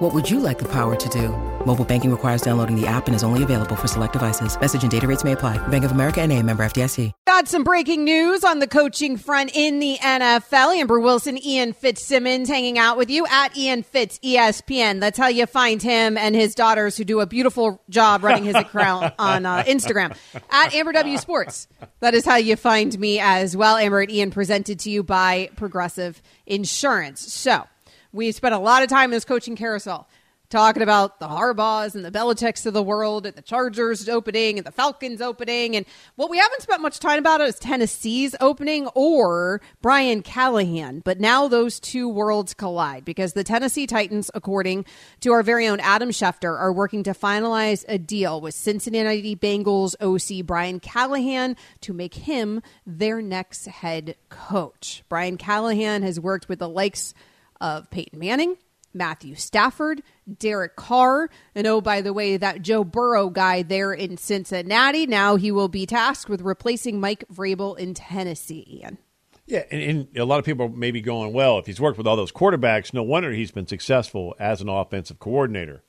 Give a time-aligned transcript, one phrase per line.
[0.00, 1.28] What would you like the power to do?
[1.66, 4.58] Mobile banking requires downloading the app and is only available for select devices.
[4.58, 5.58] Message and data rates may apply.
[5.68, 7.12] Bank of America and a member FDIC.
[7.26, 10.74] Got some breaking news on the coaching front in the NFL.
[10.74, 15.00] Amber Wilson, Ian Fitzsimmons hanging out with you at Ian Fitz ESPN.
[15.00, 18.56] That's how you find him and his daughters who do a beautiful job running his
[18.56, 20.16] account on uh, Instagram
[20.48, 21.68] at Amber W Sports.
[22.00, 23.76] That is how you find me as well.
[23.76, 27.20] Amber and Ian presented to you by Progressive Insurance.
[27.30, 27.66] So
[28.12, 30.08] we spent a lot of time in this coaching carousel
[30.50, 34.66] talking about the Harbaughs and the Belichick's of the world and the Chargers opening and
[34.66, 35.76] the Falcons opening.
[35.76, 41.02] And what we haven't spent much time about is Tennessee's opening or Brian Callahan.
[41.04, 44.86] But now those two worlds collide because the Tennessee Titans, according
[45.20, 49.94] to our very own Adam Schefter, are working to finalize a deal with Cincinnati Bengals
[50.00, 55.04] OC Brian Callahan to make him their next head coach.
[55.08, 57.14] Brian Callahan has worked with the likes
[57.60, 58.56] of Peyton Manning,
[58.92, 60.02] Matthew Stafford,
[60.38, 65.06] Derek Carr, and oh, by the way, that Joe Burrow guy there in Cincinnati.
[65.06, 68.80] Now he will be tasked with replacing Mike Vrabel in Tennessee.
[68.80, 68.98] Ian.
[69.46, 72.06] Yeah, and, and, a lot of people may be going, well, if he's worked with
[72.06, 75.82] all those quarterbacks, no wonder he's been successful as an offensive coordinator.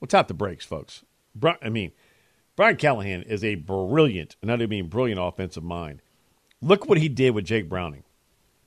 [0.00, 1.04] Well, tap the brakes, folks.
[1.62, 1.92] I mean,
[2.54, 6.00] Brian Callahan is a brilliant, not even mean brilliant offensive mind.
[6.60, 8.04] Look what he did with Jake Browning.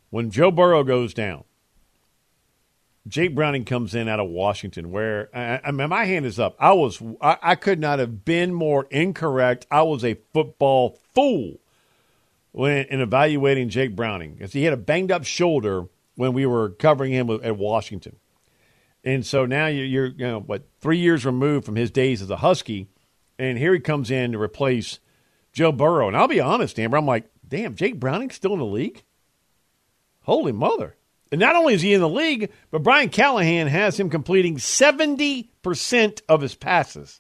[0.10, 1.46] When Joe Burrow goes down,
[3.08, 6.56] Jake Browning comes in out of Washington, where I, I mean, my hand is up.
[6.60, 9.68] I was, I, I, could not have been more incorrect.
[9.70, 11.60] I was a football fool
[12.52, 16.70] when in evaluating Jake Browning because he had a banged up shoulder when we were
[16.70, 18.16] covering him at Washington,
[19.04, 22.30] and so now you're, you're, you know, what three years removed from his days as
[22.32, 22.88] a Husky,
[23.38, 25.00] and here he comes in to replace
[25.54, 26.08] Joe Burrow.
[26.08, 29.04] And I'll be honest, Amber, I'm like, damn, Jake Browning's still in the league.
[30.24, 30.96] Holy mother!
[31.32, 36.22] And not only is he in the league, but Brian Callahan has him completing 70%
[36.30, 37.20] of his passes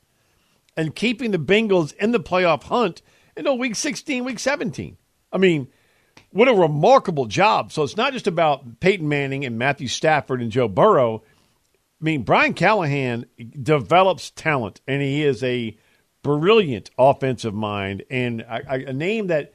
[0.77, 3.01] and keeping the Bengals in the playoff hunt
[3.35, 4.97] until week 16, week 17.
[5.31, 5.67] I mean,
[6.29, 7.71] what a remarkable job.
[7.71, 11.23] So it's not just about Peyton Manning and Matthew Stafford and Joe Burrow.
[11.99, 13.25] I mean, Brian Callahan
[13.61, 15.77] develops talent, and he is a
[16.21, 19.53] brilliant offensive mind and a, a name that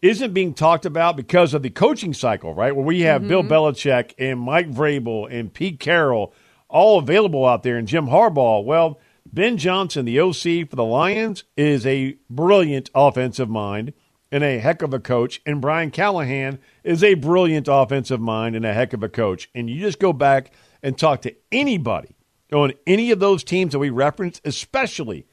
[0.00, 2.74] isn't being talked about because of the coaching cycle, right?
[2.74, 3.28] Where we have mm-hmm.
[3.28, 6.32] Bill Belichick and Mike Vrabel and Pete Carroll
[6.68, 8.64] all available out there and Jim Harbaugh.
[8.64, 13.92] Well, Ben Johnson, the OC for the Lions, is a brilliant offensive mind
[14.30, 15.40] and a heck of a coach.
[15.44, 19.50] And Brian Callahan is a brilliant offensive mind and a heck of a coach.
[19.54, 22.14] And you just go back and talk to anybody
[22.52, 25.26] on any of those teams that we referenced, especially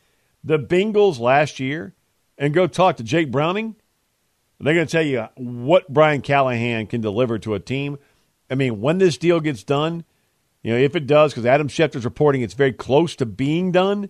[0.43, 1.93] the Bengals last year,
[2.37, 3.75] and go talk to Jake Browning
[4.59, 7.97] they're going to tell you what Brian Callahan can deliver to a team.
[8.49, 10.05] I mean, when this deal gets done,
[10.63, 14.09] you know, if it does, because Adam Schefter's reporting it's very close to being done.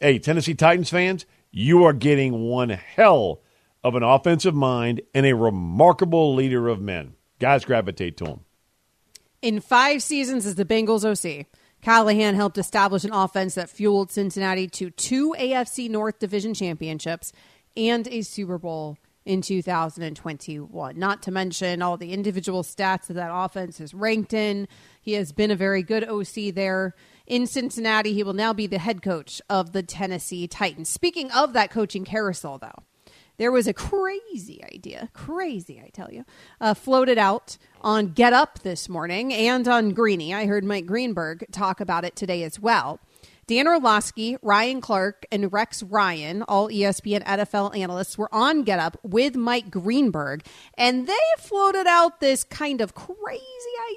[0.00, 3.40] Hey, Tennessee Titans fans, you are getting one hell
[3.82, 7.14] of an offensive mind and a remarkable leader of men.
[7.38, 8.40] Guys gravitate to him.
[9.42, 11.46] In five seasons as the Bengals OC,
[11.80, 17.32] Callahan helped establish an offense that fueled Cincinnati to two AFC North Division championships
[17.74, 18.98] and a Super Bowl
[19.30, 20.98] in 2021.
[20.98, 24.66] Not to mention all the individual stats that that offense is ranked in.
[25.00, 26.96] He has been a very good OC there
[27.28, 28.12] in Cincinnati.
[28.12, 30.88] He will now be the head coach of the Tennessee Titans.
[30.88, 32.82] Speaking of that coaching carousel, though,
[33.36, 36.24] there was a crazy idea, crazy, I tell you,
[36.60, 40.34] uh, floated out on Get Up this morning and on Greeny.
[40.34, 42.98] I heard Mike Greenberg talk about it today as well
[43.50, 48.96] Dan Orlovsky, Ryan Clark, and Rex Ryan, all ESPN NFL analysts, were on Get Up
[49.02, 53.42] with Mike Greenberg, and they floated out this kind of crazy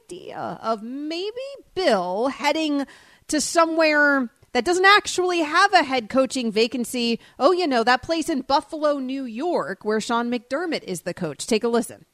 [0.01, 1.29] idea of maybe
[1.75, 2.87] Bill heading
[3.27, 7.19] to somewhere that doesn't actually have a head coaching vacancy.
[7.37, 11.45] Oh, you know, that place in Buffalo, New York, where Sean McDermott is the coach.
[11.45, 12.05] Take a listen.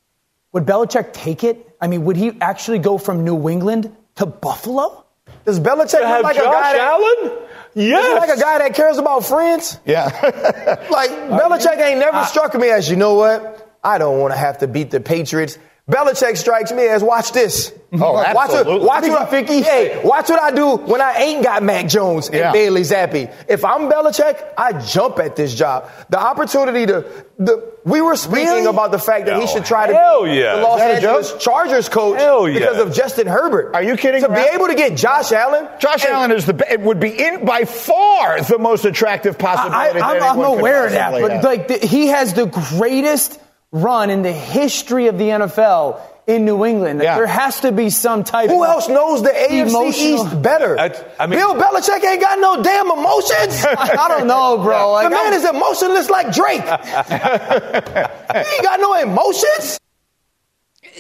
[0.51, 1.73] Would Belichick take it?
[1.79, 5.05] I mean, would he actually go from New England to Buffalo?
[5.45, 7.37] Does Belichick look like Josh a guy that, Allen?
[7.75, 8.19] Yes.
[8.19, 9.79] like a guy that cares about friends?
[9.85, 10.05] Yeah.
[10.91, 13.77] like Belichick ain't never I, struck me as you know what?
[13.83, 15.57] I don't want to have to beat the Patriots.
[15.89, 17.73] Belichick strikes me as watch this.
[17.91, 18.73] Oh, watch absolutely.
[18.73, 22.27] What, watch what, I, hey, watch what I do when I ain't got Mac Jones
[22.27, 22.51] and Yeah.
[22.51, 23.33] Bailey Zappe.
[23.47, 25.89] If I'm Belichick, I jump at this job.
[26.09, 28.65] The opportunity to the we were speaking Really?
[28.65, 30.57] about the fact that he should try to Hell be yeah.
[30.57, 31.43] the Los Is that a Angeles?
[31.43, 32.59] Chargers coach Hell yeah.
[32.59, 33.73] because of Justin Herbert.
[33.73, 34.53] Are you kidding, To be Rap?
[34.53, 37.65] able to get Josh Allen, Josh and- Allen is the it would be in by
[37.65, 40.01] far the most attractive I, possibility.
[40.01, 41.43] I'm, I'm aware of that, but have.
[41.43, 43.39] like the, he has the greatest
[43.71, 47.01] run in the history of the NFL in New England.
[47.01, 47.15] Yeah.
[47.17, 48.49] There has to be some type.
[48.49, 48.55] Of.
[48.55, 50.75] Who of else knows the AFC emotional- East better?
[50.75, 53.65] That's- I mean- Bill Belichick ain't got no damn emotions.
[53.65, 54.91] I don't know, bro.
[54.93, 56.61] Like, the man I'm- is emotionless like Drake.
[56.63, 59.79] he ain't got no emotions.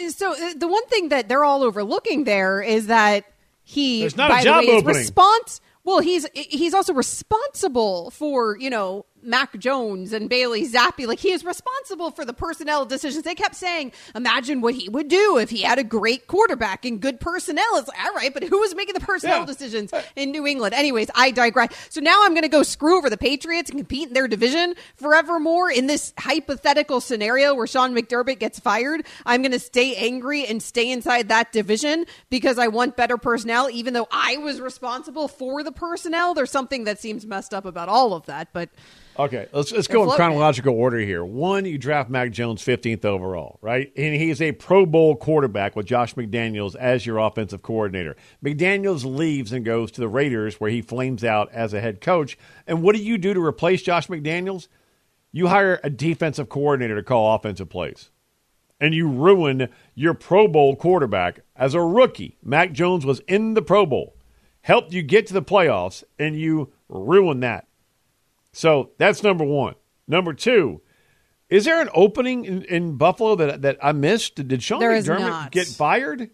[0.09, 3.25] So uh, the one thing that they're all overlooking there is that
[3.63, 5.03] he, There's not a by job the way, is opening.
[5.03, 11.05] respons- Well, he's he's also responsible for you know Mac Jones and Bailey Zappe.
[11.07, 13.23] Like he is responsible for the personnel decisions.
[13.23, 16.99] They kept saying, "Imagine what he would do if he had a great quarterback and
[17.01, 19.45] good personnel." It's like, all right, but who was making the personnel Yeah.
[19.45, 20.73] decisions in New England?
[20.73, 21.73] Anyways, I digress.
[21.89, 24.75] So now I'm going to go screw over the Patriots and compete in their division
[24.95, 29.05] forevermore in this hypothetical scenario where Sean McDermott gets fired.
[29.25, 33.69] I'm going to stay angry and stay inside that division because I want better personnel,
[33.69, 36.33] even though I was responsible for the personnel.
[36.33, 38.69] There's something that seems messed up about all of that, but
[39.19, 41.25] Okay, let's let's They're go in floating chronological order here.
[41.25, 43.91] One, you draft Mac Jones 15th overall, right?
[43.97, 48.15] And he's a Pro Bowl quarterback with Josh McDaniels as your offensive coordinator.
[48.41, 52.37] McDaniels leaves and goes to the Raiders where he flames out as a head coach.
[52.65, 54.69] And what do you do to replace Josh McDaniels?
[55.33, 58.11] You hire a defensive coordinator to call offensive plays.
[58.79, 62.37] And you ruin your Pro Bowl quarterback as a rookie.
[62.41, 64.15] Mac Jones was in the Pro Bowl,
[64.61, 67.65] helped you get to the playoffs, and you ruin that.
[68.51, 69.75] So that's number one.
[70.07, 70.81] Number two,
[71.49, 74.35] is there an opening in, in Buffalo that that I missed?
[74.47, 76.29] Did Sean There McDermott get fired?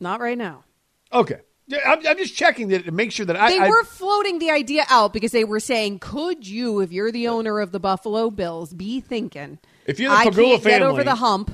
[0.00, 0.64] not right now.
[1.12, 1.40] Okay,
[1.86, 3.50] I'm, I'm just checking that to make sure that I.
[3.50, 7.12] They I- were floating the idea out because they were saying, could you, if you're
[7.12, 10.82] the owner of the Buffalo Bills, be thinking, If you're the I Pegula can't get
[10.82, 11.50] over the hump,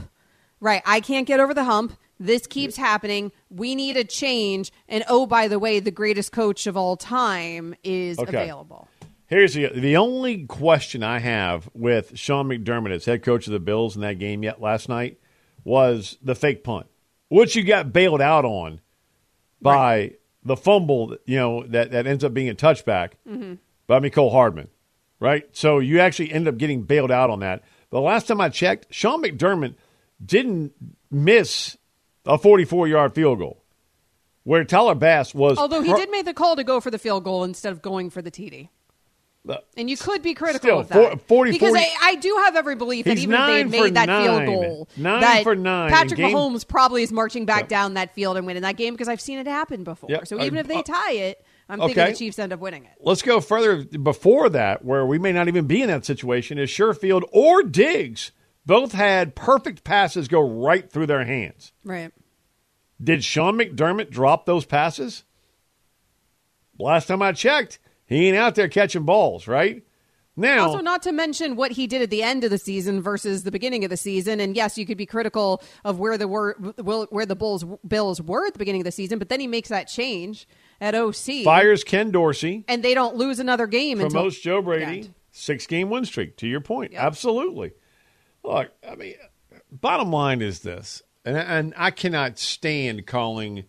[0.61, 0.83] right?
[0.85, 1.97] I can't get over the hump.
[2.21, 3.33] This keeps happening.
[3.51, 4.73] We need a change.
[4.89, 8.29] And oh, by the way, the greatest coach of all time is Okay.
[8.43, 8.89] available.
[9.27, 13.61] Here's the the only question I have with Sean McDermott as head coach of the
[13.61, 15.19] Bills in that game yet last night
[15.65, 16.87] was the fake punt,
[17.29, 18.81] which you got bailed out on
[19.63, 20.13] by
[20.45, 23.55] the fumble, you know, that, that ends up being a touchback mm-hmm.
[23.87, 24.69] by Mecole Hardman,
[25.19, 25.45] right?
[25.53, 27.65] So you actually end up getting bailed out on that.
[27.91, 29.75] The last time I checked, Sean McDermott
[30.25, 30.75] didn't
[31.11, 31.79] miss
[32.27, 33.65] a 44 yard field goal
[34.43, 35.57] where Tyler Bass was.
[35.57, 37.81] Although he pro- did make the call to go for the field goal instead of
[37.81, 38.69] going for the TD.
[39.77, 42.35] And you could be critical Still, of that four- 40 because 40 I, I do
[42.45, 45.91] have every belief that even if they made that field goal, Nine that for nine.
[45.91, 49.09] Patrick Game- Mahomes probably is marching back down that field and winning that game because
[49.09, 50.11] I've seen it happen before.
[50.11, 52.85] Yeah, So even if they uh, tie it, I'm thinking the Chiefs end up winning
[52.85, 52.93] it.
[53.01, 56.59] Let's go further before that, where we may not even be in that situation.
[56.59, 58.33] Is Sherfield or Diggs
[58.67, 61.73] both had perfect passes go right through their hands?
[61.85, 62.13] Right.
[63.03, 65.25] Did Sean McDermott drop those passes?
[66.79, 69.83] Last time I checked, he ain't out there catching balls, right?
[70.37, 73.45] Now, Also, not to mention what he did at the end of the season versus
[73.45, 74.41] the beginning of the season.
[74.41, 78.45] And yes, you could be critical of where the were, where the Bulls Bills were
[78.47, 80.49] at the beginning of the season, but then he makes that change
[80.81, 85.09] at OC, fires Ken Dorsey, and they don't lose another game until promotes Joe Brady,
[85.31, 86.37] six game win streak.
[86.39, 87.03] To your point, Yep.
[87.03, 87.73] absolutely.
[88.43, 89.15] Look, I mean,
[89.71, 93.67] bottom line is this, and, and I cannot stand calling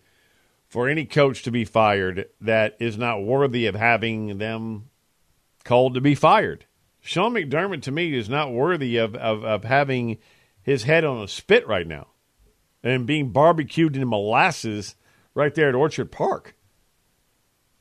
[0.76, 4.90] for any coach to be fired that is not worthy of having them
[5.64, 6.66] called to be fired.
[7.00, 10.18] Sean McDermott, to me, is not worthy of, of, of having
[10.62, 12.08] his head on a spit right now
[12.82, 14.96] and being barbecued in molasses
[15.34, 16.54] right there at Orchard Park.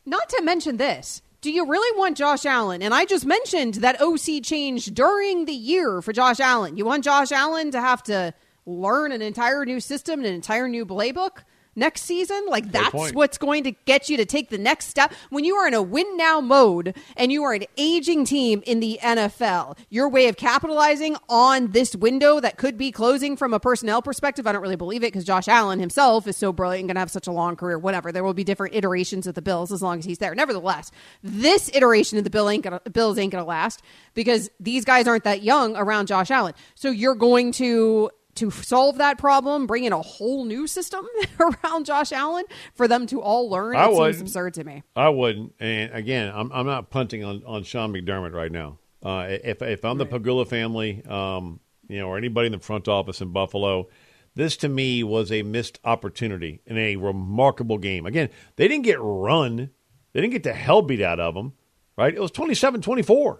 [0.05, 1.21] Not to mention this.
[1.41, 2.81] Do you really want Josh Allen?
[2.81, 6.77] And I just mentioned that OC change during the year for Josh Allen.
[6.77, 8.33] You want Josh Allen to have to
[8.65, 11.39] learn an entire new system, an entire new playbook
[11.75, 12.45] next season?
[12.47, 15.13] Like that's what's going to get you to take the next step.
[15.29, 18.79] When you are in a win now mode and you are an aging team in
[18.79, 23.59] the NFL, your way of capitalizing on this window that could be closing from a
[23.59, 26.89] personnel perspective, I don't really believe it because Josh Allen himself is so brilliant and
[26.89, 27.77] going to have such a long career.
[27.77, 28.11] Whatever.
[28.11, 30.35] There will be different iterations of the Bills as long as he's there.
[30.35, 30.91] Nevertheless,
[31.23, 33.81] this iteration of the Bill ain't gonna, Bills ain't going to last
[34.13, 36.53] because these guys aren't that young around Josh Allen.
[36.75, 41.05] So you're going to to solve that problem, bring in a whole new system
[41.39, 43.75] around Josh Allen for them to all learn.
[43.75, 44.21] I it wouldn't.
[44.21, 44.83] absurd to me.
[44.95, 45.53] I wouldn't.
[45.59, 48.79] And again, I'm, I'm not punting on, on Sean McDermott right now.
[49.03, 52.87] Uh, if if I'm the Pegula family, um, you know, or anybody in the front
[52.87, 53.87] office in Buffalo,
[54.33, 58.05] This to me was a missed opportunity in a remarkable game.
[58.05, 59.69] Again, they didn't get run.
[60.11, 61.53] They didn't get the hell beat out of them,
[61.97, 62.13] right?
[62.13, 63.39] It was 27-24.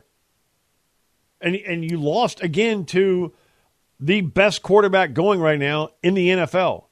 [1.41, 3.33] And and you lost again to
[3.99, 6.83] the best quarterback going right now in the NFL.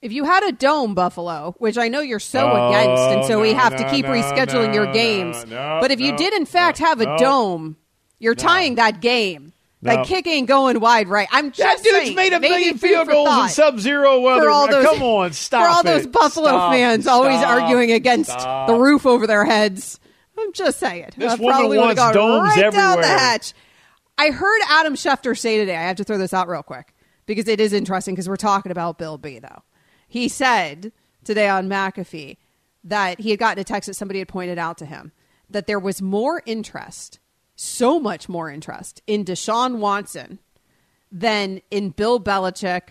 [0.00, 3.40] If you had a dome, Buffalo, which I know you're so Oh, against, and so
[3.40, 5.44] we no, have to keep no, rescheduling no, your games.
[5.46, 7.16] no, but if you did, in fact, no, have a no.
[7.18, 7.76] dome,
[8.18, 9.52] you're tying that game.
[9.80, 9.96] No.
[9.96, 11.28] That kick ain't going wide right.
[11.32, 14.42] I'm just That dude's saying, made a million field goals in sub-zero weather.
[14.42, 15.84] For all those, Come on, stop For all it.
[15.84, 18.68] those Buffalo Stop, fans always arguing against stop.
[18.68, 19.98] the roof over their heads.
[20.38, 21.10] I'm just saying.
[21.16, 23.18] This I woman probably wants domes right down the everywhere.
[23.18, 23.54] hatch.
[24.22, 26.94] I heard Adam Schefter say today, I have to throw this out real quick
[27.26, 29.64] because it is interesting because we're talking about Bill B, though.
[30.06, 30.92] He said
[31.24, 32.36] today on McAfee
[32.84, 35.10] that he had gotten a text that somebody had pointed out to him
[35.50, 37.18] that there was more interest,
[37.56, 40.38] so much more interest in Deshaun Watson
[41.10, 42.90] than in Bill Belichick,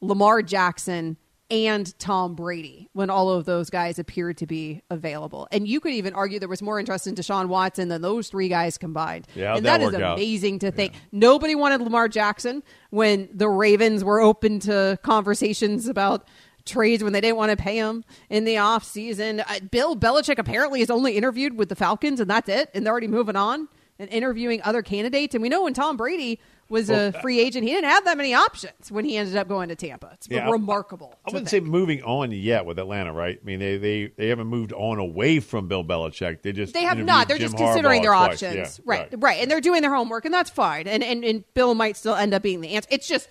[0.00, 1.18] Lamar Jackson,
[1.52, 5.46] and Tom Brady when all of those guys appeared to be available.
[5.52, 8.48] And you could even argue there was more interest in Deshaun Watson than those three
[8.48, 9.28] guys combined.
[9.34, 10.16] Yeah, and that that is work out?
[10.16, 10.94] amazing to think.
[11.12, 16.26] Nobody wanted Lamar Jackson when the Ravens were open to conversations about
[16.64, 19.44] trades when they didn't want to pay him in the offseason.
[19.46, 22.70] Uh, Bill Belichick apparently is only interviewed with the Falcons and that's it.
[22.72, 23.68] And they're already moving on
[23.98, 25.34] and interviewing other candidates.
[25.34, 26.40] And we know when Tom Brady
[26.72, 29.68] was a free agent, he didn't have that many options when he ended up going
[29.68, 30.10] to Tampa.
[30.14, 31.14] It's Yeah, remarkable.
[31.24, 33.38] I to wouldn't say moving on yet with Atlanta, right?
[33.40, 36.42] I mean, they they, they haven't moved on away from Bill Belichick.
[36.42, 37.28] They just They have not.
[37.28, 38.42] They're Jim just considering Harbaugh their twice.
[38.42, 38.78] options.
[38.78, 40.88] Yeah, right, right, And they're doing their homework, and that's fine.
[40.88, 42.88] And, and, and Bill might still end up being the answer.
[42.90, 43.28] It's just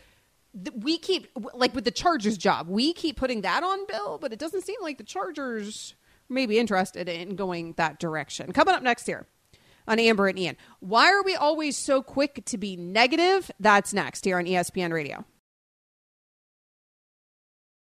[0.76, 4.40] we keep, like with the Chargers job, we keep putting that on Bill, but it
[4.40, 5.96] doesn't seem like the Chargers
[6.30, 8.52] may be interested in going that direction.
[8.52, 9.28] Coming up next here
[9.88, 10.58] on Amber and Ian.
[10.80, 13.52] Why are we always so quick to be negative?
[13.60, 15.26] That's next here on ESPN Radio.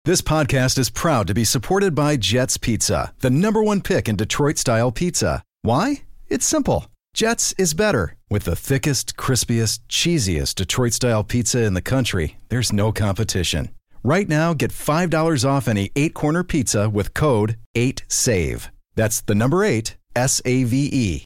[0.06, 4.16] This podcast is proud to be supported by Jets Pizza, the number one pick in
[4.16, 5.44] Detroit style pizza.
[5.62, 6.04] Why?
[6.30, 6.88] It's simple.
[7.14, 8.16] Jets is better.
[8.30, 13.70] With the thickest, crispiest, cheesiest Detroit style pizza in the country, there's no competition.
[14.04, 18.70] Right now, get $5 off any eight corner pizza with code 8SAVE.
[18.96, 21.26] That's the number eight, S A V E.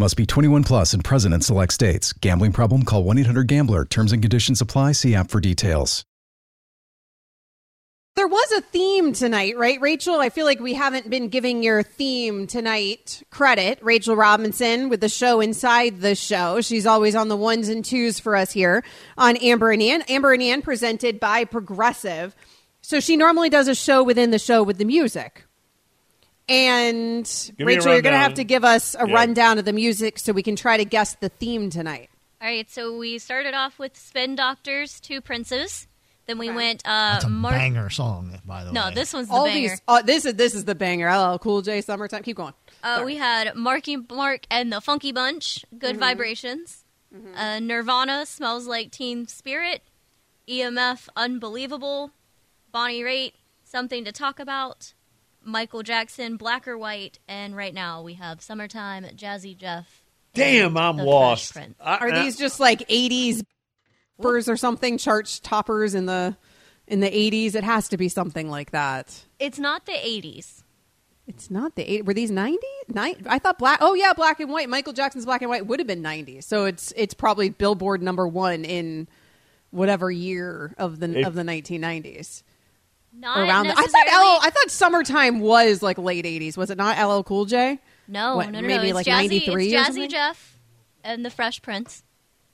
[0.00, 2.12] Must be 21 plus and present in select states.
[2.12, 2.84] Gambling problem?
[2.84, 3.84] Call 1 800 Gambler.
[3.84, 4.92] Terms and conditions apply.
[4.92, 6.04] See app for details.
[8.14, 10.20] There was a theme tonight, right, Rachael?
[10.20, 13.78] I feel like we haven't been giving your theme tonight credit.
[13.80, 16.60] Rachael Robinson with the show inside the show.
[16.60, 18.84] She's always on the ones and twos for us here
[19.16, 20.02] on Amber and Ian.
[20.02, 22.36] Amber and Ian presented by Progressive.
[22.82, 25.44] So she normally does a show within the show with the music.
[26.48, 27.24] And
[27.58, 29.14] Give Rachael, you're going to have to give us a Yeah.
[29.14, 32.08] rundown of the music so we can try to guess the theme tonight.
[32.40, 35.86] All right, so we started off with Spin Doctors, Two Princes.
[36.26, 37.54] Then we went uh, That's a Mark.
[37.54, 38.88] banger song, by the No, way.
[38.90, 39.70] No, this one's the All banger.
[39.70, 41.08] these, uh, this is this is the banger.
[41.10, 42.22] LL Cool J, Summertime.
[42.22, 42.52] Keep going.
[42.82, 46.00] Uh, we had Marky Mark and the Funky Bunch, Good Mm-hmm.
[46.00, 46.84] Vibrations.
[47.34, 49.80] Uh, Nirvana, Smells Like Teen Spirit.
[50.46, 52.12] EMF, Unbelievable.
[52.72, 53.32] Bonnie Raitt,
[53.64, 54.92] Something to Talk About.
[55.42, 57.18] Michael Jackson, Black or White.
[57.28, 60.02] And right now we have Summertime, Jazzy Jeff.
[60.34, 61.56] Damn, I'm lost.
[61.56, 63.42] I- Are I- these just like '80s
[64.18, 64.98] burs or something?
[64.98, 66.36] Chart toppers in the
[66.86, 67.54] in the '80s?
[67.54, 69.24] It has to be something like that.
[69.38, 70.62] It's not the 80s.
[71.26, 72.04] It's not the eight.
[72.06, 72.56] Were these '90s?
[72.88, 73.16] Nine?
[73.28, 73.78] I thought black.
[73.82, 74.68] Oh yeah, black and white.
[74.68, 76.44] Michael Jackson's black and white would have been '90s.
[76.44, 79.08] So it's it's probably Billboard number one in
[79.70, 82.42] whatever year of the If- of the 1990s.
[83.12, 83.66] Not Around.
[83.66, 84.10] The, I necessarily.
[84.10, 84.38] thought L.
[84.42, 86.56] I thought summertime was like late '80s.
[86.56, 86.96] Was it not?
[87.04, 87.78] LL Cool J.
[88.06, 88.94] No, What, no, no, maybe no.
[88.94, 90.08] like it's Jazzy, 93 it's Jazzy something?
[90.10, 90.58] Jeff
[91.04, 92.02] and the Fresh Prince,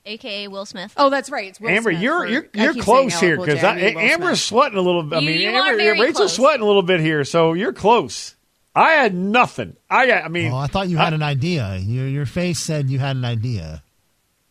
[0.06, 0.92] aka Will Smith.
[0.96, 1.48] Oh, that's right.
[1.48, 3.74] It's Will Amber, Smith you're you're I you're close here LL Cool because J, I
[3.76, 4.38] mean Amber's Smith.
[4.40, 5.02] sweating a little.
[5.02, 5.16] bit.
[5.16, 6.34] I mean, you Amber, are very Rachael's close.
[6.36, 8.34] sweating a little bit here, so you're close.
[8.74, 9.76] I had nothing.
[9.88, 10.10] I.
[10.12, 11.76] I mean, Oh, I thought you had an idea.
[11.76, 13.82] Your your face said you had an idea.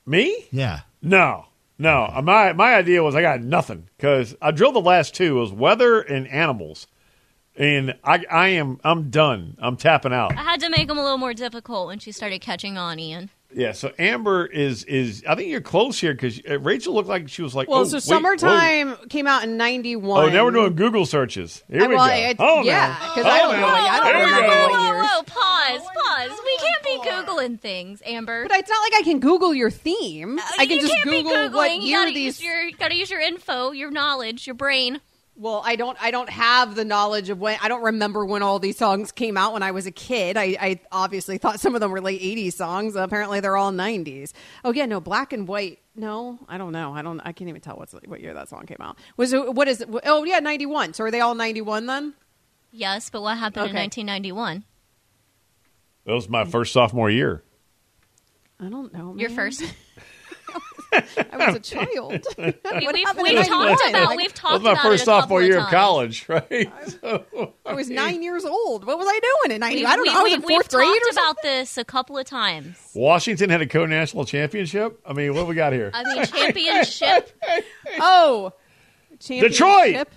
[0.05, 0.45] me?
[0.51, 0.81] Yeah.
[1.01, 1.45] No,
[1.84, 2.22] no.
[2.24, 5.36] My my idea was I got nothing because I drilled the last two.
[5.36, 6.88] Was weather and animals,
[7.56, 9.58] And I, I am, I'm done.
[9.60, 10.32] I'm tapping out.
[10.38, 13.30] I had to make them a little more difficult when she started catching on, Ian.
[13.55, 13.72] Yeah.
[13.74, 15.24] So Amber is is.
[15.27, 17.67] I think you're close here because uh, Rachael looked like she was like.
[17.69, 19.05] Well, oh, so wait, summertime whoa.
[19.07, 20.24] came out in '91.
[20.25, 21.63] Oh, now we're doing Google searches.
[21.69, 22.13] Here I- we well, go.
[22.13, 23.60] it- oh, yeah, because oh, I don't no.
[23.62, 24.62] know, I don't There remember go.
[24.62, 25.07] what Whoa, years.
[25.10, 26.39] whoa, pause, pause.
[26.43, 28.48] We can't be Googling things, Amber.
[28.48, 30.39] But it's not like I can Google your theme.
[30.39, 31.53] Uh, I can you just can't Google be Googling.
[31.53, 32.39] what you year gotta these.
[32.39, 35.00] use your gotta use your info, your knowledge, your brain.
[35.36, 35.98] Well, I don't.
[36.00, 37.58] I don't have the knowledge of when.
[37.62, 40.38] I don't remember when all these songs came out when I was a kid.
[40.38, 42.96] I, I obviously thought some of them were late '80s songs.
[42.96, 44.32] Apparently, they're all '90s.
[44.63, 45.80] Oh yeah, no, black and white.
[45.96, 46.94] No, I don't know.
[46.94, 47.20] I don't.
[47.22, 49.00] I can't even tell what's what year that song came out.
[49.18, 49.54] Was it?
[49.56, 49.90] What is it?
[50.06, 50.94] Oh yeah, '91.
[50.94, 52.13] So are they all '91 then?
[52.72, 54.63] Yes, but what happened in 1991?
[56.06, 57.44] That was my first sophomore year.
[58.60, 59.16] I don't know.
[59.18, 59.63] Your first.
[61.32, 62.26] I was a child.
[62.38, 64.84] We, What we've happened in we've talked about Like, we've That talked was my about
[64.84, 65.72] first it sophomore year of times.
[65.74, 66.72] college, right?
[67.02, 68.86] So, I was nine years old.
[68.86, 69.76] What was I doing in '90?
[69.78, 70.20] We've, I don't we, know.
[70.20, 71.24] I was we, in we've fourth grade talked or something.
[71.24, 72.92] about this a couple of times.
[72.96, 75.00] Washington had a co-national championship.
[75.06, 75.92] I mean, what we got here?
[75.94, 77.32] I mean, championship.
[78.00, 78.54] Oh,
[79.20, 79.50] Detroit!
[79.52, 80.12] championship.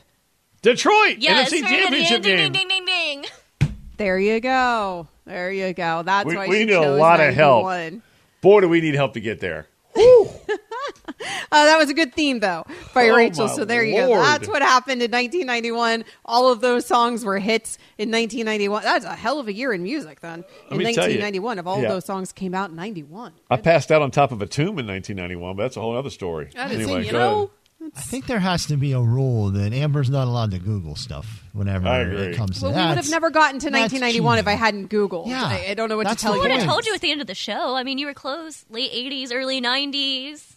[0.62, 2.52] Detroit Yes, NFC championship ding, game.
[2.52, 3.22] ding, ding, ding,
[3.60, 3.70] ding.
[3.98, 5.06] There you go.
[5.24, 6.02] There you go.
[6.04, 7.64] That's We- why we need a lot of help.
[7.66, 8.02] 91.
[8.40, 9.66] Boy, do we need help to get there.
[11.52, 13.48] Uh, that was a good theme, though, by Oh, Rachael.
[13.48, 14.14] So there you go.
[14.14, 16.04] That's what happened in 1991.
[16.24, 18.82] All of those songs were hits in 1991.
[18.82, 20.44] That's a hell of a year in music, then.
[20.70, 21.18] In me tell you.
[21.20, 21.84] 1991, if all Yeah.
[21.84, 23.32] of those songs came out in 91.
[23.50, 26.10] I passed out on top of a tomb in 1991, but that's a whole other
[26.10, 26.50] story.
[26.54, 27.50] That is- anyway, you know.
[27.94, 31.44] I think there has to be a rule that Amber's not allowed to Google stuff
[31.52, 31.86] whenever
[32.16, 35.28] it comes well, to we would have never gotten to 1991 if I hadn't Googled.
[35.28, 36.40] Yeah, I, I don't know what that's to tell you.
[36.40, 37.76] I would have told you at the end of the show.
[37.76, 38.64] I mean, you were close.
[38.70, 40.55] Late 80s, early 90s.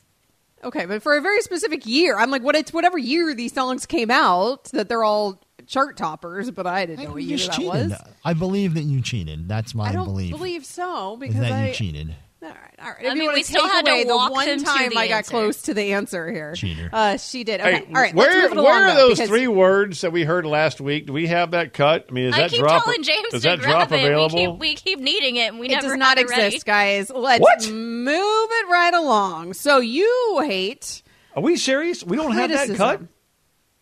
[0.63, 2.55] Okay, but for a very specific year, I'm like, what?
[2.55, 7.05] It's whatever year these songs came out that they're all chart toppers, but I didn't
[7.05, 7.89] know what year that cheated.
[7.91, 7.93] was.
[8.25, 9.47] I believe that you cheated.
[9.47, 10.31] That's my I don't belief.
[10.31, 12.15] believe so because that I you cheated.
[12.41, 12.95] All right, all right.
[13.05, 14.59] I If you mean, want we to still take had to away the one them
[14.59, 15.29] to time the I got answer.
[15.31, 16.53] close to the answer here.
[16.55, 16.89] Cheater.
[16.93, 17.59] Uh, she did.
[17.59, 18.13] Hey, all right.
[18.15, 20.79] where let's move it along, where are those because- three words that we heard last
[20.79, 21.07] week?
[21.07, 22.05] Do we have that cut?
[22.09, 22.85] I mean, is I that keep drop?
[22.85, 24.05] telling James is to that grab drop it.
[24.05, 24.57] available?
[24.57, 26.43] We keep, we keep needing it, and we It never does not have it ready.
[26.45, 27.09] exist, guys.
[27.09, 27.69] Let's What?
[27.69, 29.53] move it right along.
[29.55, 31.03] So you hate?
[31.35, 32.05] Are we serious?
[32.05, 33.01] We don't have that cut.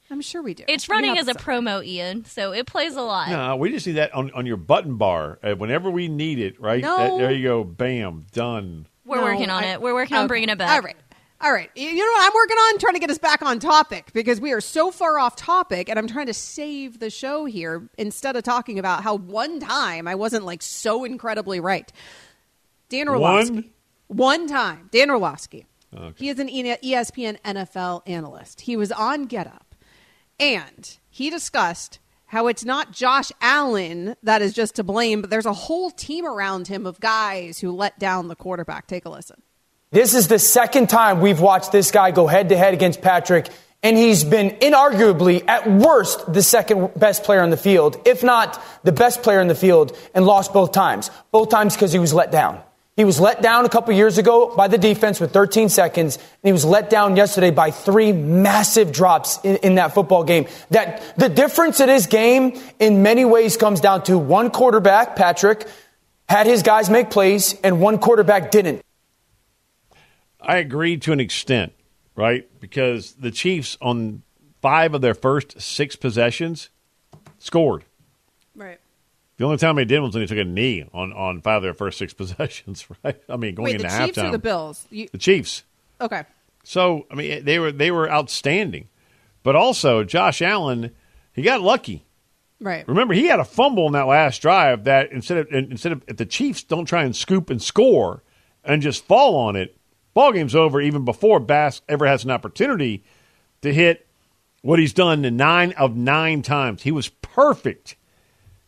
[0.07, 0.17] Criticism.
[0.17, 0.63] I'm sure we do.
[0.67, 3.29] It's running as a promo, Ian, so it plays a lot.
[3.29, 6.59] No, we just need that on, on your button bar uh, whenever we need it.
[6.59, 6.97] Right No.
[6.97, 7.63] That- there you go.
[7.63, 8.87] Bam, done.
[9.05, 9.81] We're No, working on I- it.
[9.81, 10.27] We're working on Okay.
[10.27, 10.69] bringing it back.
[10.71, 10.95] All right.
[11.39, 11.69] All right.
[11.75, 12.79] You know what I'm working on?
[12.79, 15.99] Trying to get us back on topic because we are so far off topic and
[15.99, 20.15] I'm trying to save the show here instead of talking about how one time I
[20.15, 21.91] wasn't like so incredibly right.
[22.89, 23.53] Dan Orlovsky.
[23.53, 23.69] One?
[24.07, 24.89] One time.
[24.91, 25.67] Dan Orlovsky.
[25.95, 26.13] Okay.
[26.17, 28.61] He is an E- ESPN NFL analyst.
[28.61, 29.66] He was on Get Up
[30.39, 35.45] and he discussed how it's not Josh Allen that is just to blame, but there's
[35.45, 38.87] a whole team around him of guys who let down the quarterback.
[38.87, 39.41] Take a listen.
[39.91, 43.47] This is the second time we've watched this guy go head to head against Patrick,
[43.81, 48.61] and he's been inarguably, at worst, the second best player on the field, if not
[48.83, 51.09] the best player in the field, and lost both times.
[51.31, 52.61] Both times because he was let down.
[52.97, 56.25] He was let down a couple years ago by the defense with 13 seconds, and
[56.41, 60.47] he was let down yesterday by three massive drops in, in that football game.
[60.71, 65.67] That the difference in his game, in many ways, comes down to one quarterback, Patrick,
[66.27, 68.81] had his guys make plays, and one quarterback didn't.
[70.41, 71.73] I agree to an extent,
[72.15, 72.49] right?
[72.59, 74.23] Because the Chiefs on
[74.59, 76.71] five of their first six possessions
[77.37, 77.85] scored.
[79.37, 81.63] The only time they did was when they took a knee on, on five of
[81.63, 83.21] their first six possessions, right?
[83.29, 84.29] I mean, going Wait, into the Chiefs halftime.
[84.29, 84.87] or the Bills?
[84.89, 85.63] You, The Chiefs.
[86.01, 86.23] okay.
[86.63, 88.89] So I mean, they were they were outstanding,
[89.41, 90.93] but also Josh Allen,
[91.31, 92.03] he got lucky.
[92.59, 92.85] Right.
[92.89, 94.83] Remember, he had a fumble in that last drive.
[94.83, 98.21] That instead of instead of if the Chiefs don't try and scoop and score
[98.65, 99.77] and just fall on it,
[100.13, 100.81] ball game's over.
[100.81, 103.05] Even before Bass ever has an opportunity
[103.61, 104.05] to hit
[104.61, 106.83] what he's done in nine of nine times.
[106.83, 107.95] He was perfect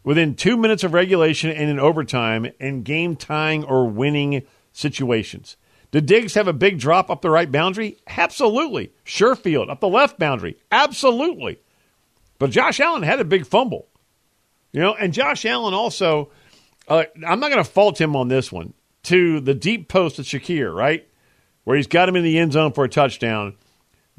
[0.03, 5.57] within two minutes of regulation and in overtime in game tying or winning situations.
[5.91, 7.97] Did Diggs have a big drop up the right boundary?
[8.07, 8.93] Absolutely.
[9.05, 10.57] Sherfield up the left boundary?
[10.71, 11.59] Absolutely.
[12.37, 13.87] But Josh Allen had a big fumble.
[14.71, 16.29] You know, and Josh Allen also,
[16.87, 20.25] uh, I'm not going to fault him on this one, to the deep post of
[20.25, 21.07] Shakir, right?
[21.63, 23.55] Where he's got him in the end zone for a touchdown.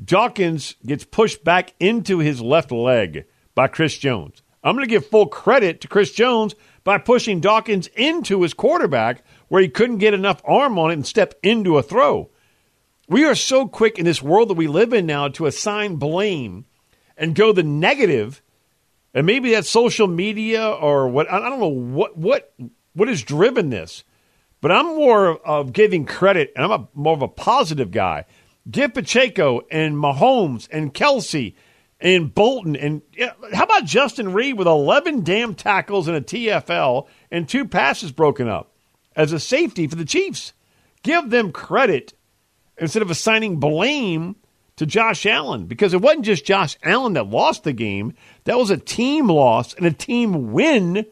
[0.03, 4.43] Dawkins gets pushed back into his left leg by Chris Jones.
[4.63, 9.25] I'm going to give full credit to Chris Jones by pushing Dawkins into his quarterback
[9.49, 12.31] where he couldn't get enough arm on it and step into a throw.
[13.09, 16.67] We are so quick in this world that we live in now to assign blame
[17.17, 18.43] and go the negative
[19.13, 21.31] And maybe that's social media or what.
[21.31, 22.55] I don't know what what
[22.93, 24.05] what has driven this,
[24.61, 28.27] but I'm more of giving credit, and I'm a, more of a positive guy.
[28.71, 31.55] Give Pacheco and Mahomes and Kelce
[32.01, 37.07] and Bolton and yeah, how about Justin Reid with 11 damn tackles and a TFL
[37.31, 38.73] and two passes broken up
[39.15, 40.53] as a safety for the Chiefs?
[41.03, 42.15] Give them credit
[42.79, 44.37] instead of assigning blame
[44.77, 48.15] to Josh Allen because it wasn't just Josh Allen that lost the game.
[48.45, 51.05] That was a team loss and a team win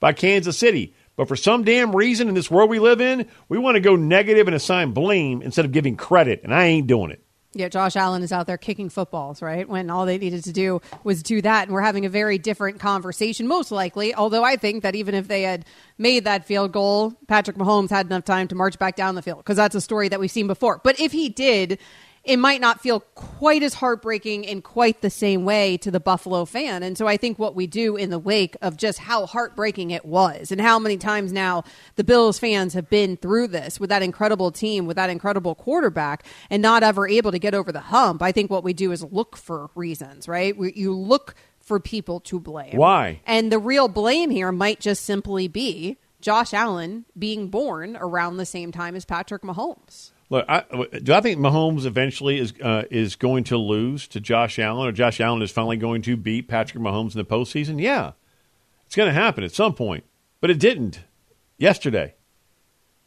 [0.00, 0.94] by Kansas City.
[1.14, 3.96] But for some damn reason in this world we live in, we want to go
[3.96, 7.22] negative and assign blame instead of giving credit, and I ain't doing it.
[7.54, 9.68] Yeah, Josh Allen is out there kicking footballs, right?
[9.68, 11.64] When all they needed to do was do that.
[11.64, 14.14] And we're having a very different conversation, most likely.
[14.14, 15.66] Although I think that even if they had
[15.98, 19.38] made that field goal, Patrick Mahomes had enough time to march back down the field
[19.38, 20.80] because that's a story that we've seen before.
[20.82, 21.78] But if he did,
[22.24, 26.44] it might not feel quite as heartbreaking in quite the same way to the Buffalo
[26.44, 26.82] fan.
[26.82, 30.04] And so I think what we do in the wake of just how heartbreaking it
[30.04, 31.64] was and how many times now
[31.96, 36.24] the Bills fans have been through this with that incredible team, with that incredible quarterback,
[36.48, 38.22] and not ever able to get over the hump.
[38.22, 40.54] I think what we do is look for reasons, right?
[40.56, 42.76] You look for people to blame.
[42.76, 43.20] Why?
[43.26, 48.46] And the real blame here might just simply be Josh Allen being born around the
[48.46, 50.11] same time as Patrick Mahomes.
[50.32, 50.64] Look, I,
[51.02, 54.90] do I think Mahomes eventually is uh, is going to lose to Josh Allen, or
[54.90, 57.78] Josh Allen is finally going to beat Patrick Mahomes in the postseason?
[57.78, 58.12] Yeah,
[58.86, 60.04] it's going to happen at some point,
[60.40, 61.00] but it didn't
[61.58, 62.14] yesterday,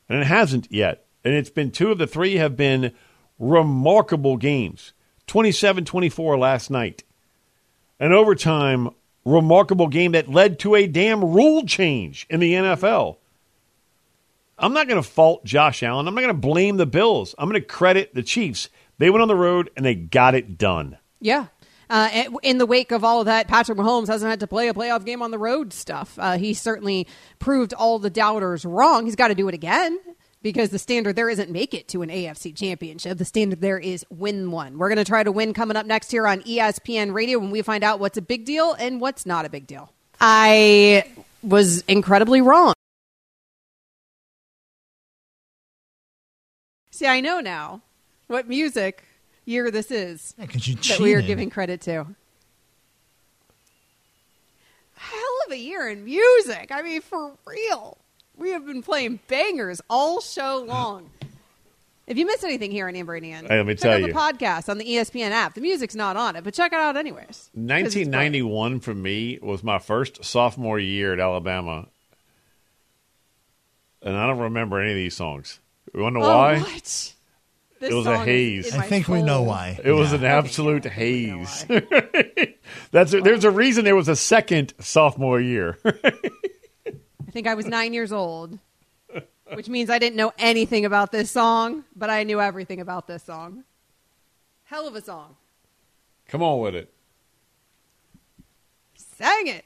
[0.07, 1.07] and it hasn't yet.
[1.23, 2.91] And it's been two of the three have been
[3.39, 4.93] remarkable games
[5.25, 7.03] 27 24 last night.
[7.99, 8.91] An overtime,
[9.25, 13.17] remarkable game that led to a damn rule change in the NFL.
[14.57, 16.07] I'm not going to fault Josh Allen.
[16.07, 17.35] I'm not going to blame the Bills.
[17.37, 18.69] I'm going to credit the Chiefs.
[18.97, 20.97] They went on the road and they got it done.
[21.19, 21.47] Yeah.
[21.89, 24.73] Uh, in the wake of all of that, Patrick Mahomes hasn't had to play a
[24.73, 26.17] playoff game on the road stuff.
[26.17, 27.07] Uh, he certainly
[27.39, 29.05] proved all the doubters wrong.
[29.05, 29.99] He's got to do it again
[30.45, 33.17] because the standard there isn't make it to an AFC championship.
[33.17, 34.77] The standard there is win one.
[34.77, 37.63] We're going to try to win coming up next here on ESPN Radio when we
[37.63, 39.91] find out what's a big deal and what's not a big deal.
[40.21, 41.03] I
[41.41, 42.74] was incredibly wrong.
[46.95, 47.81] See, I know now
[48.27, 49.03] what music
[49.43, 52.07] year this is yeah, you that we are giving credit to.
[54.95, 56.71] Hell of a year in music.
[56.71, 57.97] I mean, for real.
[58.37, 61.09] We have been playing bangers all show long.
[62.07, 63.99] If you miss anything here on Amber and Ian, hey, let me check tell out
[63.99, 64.07] you.
[64.07, 65.53] the podcast on the ESPN app.
[65.53, 67.49] The music's not on it, but check it out anyways.
[67.55, 71.87] 1991 for me was my first sophomore year at Alabama,
[74.01, 75.59] and I don't remember any of these songs.
[75.93, 76.59] You want to know oh, why?
[76.59, 77.15] What?
[77.79, 78.73] This it was a haze.
[78.73, 79.79] I think we know why.
[79.79, 79.91] It yeah.
[79.91, 81.65] was an absolute haze.
[82.91, 85.77] That's a, there's a reason there was a second sophomore year.
[85.85, 88.57] I think I was nine years old,
[89.53, 93.23] which means I didn't know anything about this song, but I knew everything about this
[93.23, 93.65] song.
[94.63, 95.35] Hell of a song.
[96.27, 96.93] Come on with it.
[98.95, 99.65] Sang it.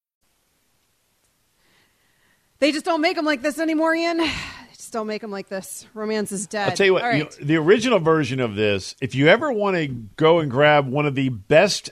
[2.61, 4.21] They just don't make them like this anymore, Ian.
[4.71, 5.85] They just don't make them like this.
[5.93, 6.69] Romance is dead.
[6.69, 7.17] I'll tell you what, right.
[7.17, 10.87] you know, the original version of this, if you ever want to go and grab
[10.87, 11.91] one of the best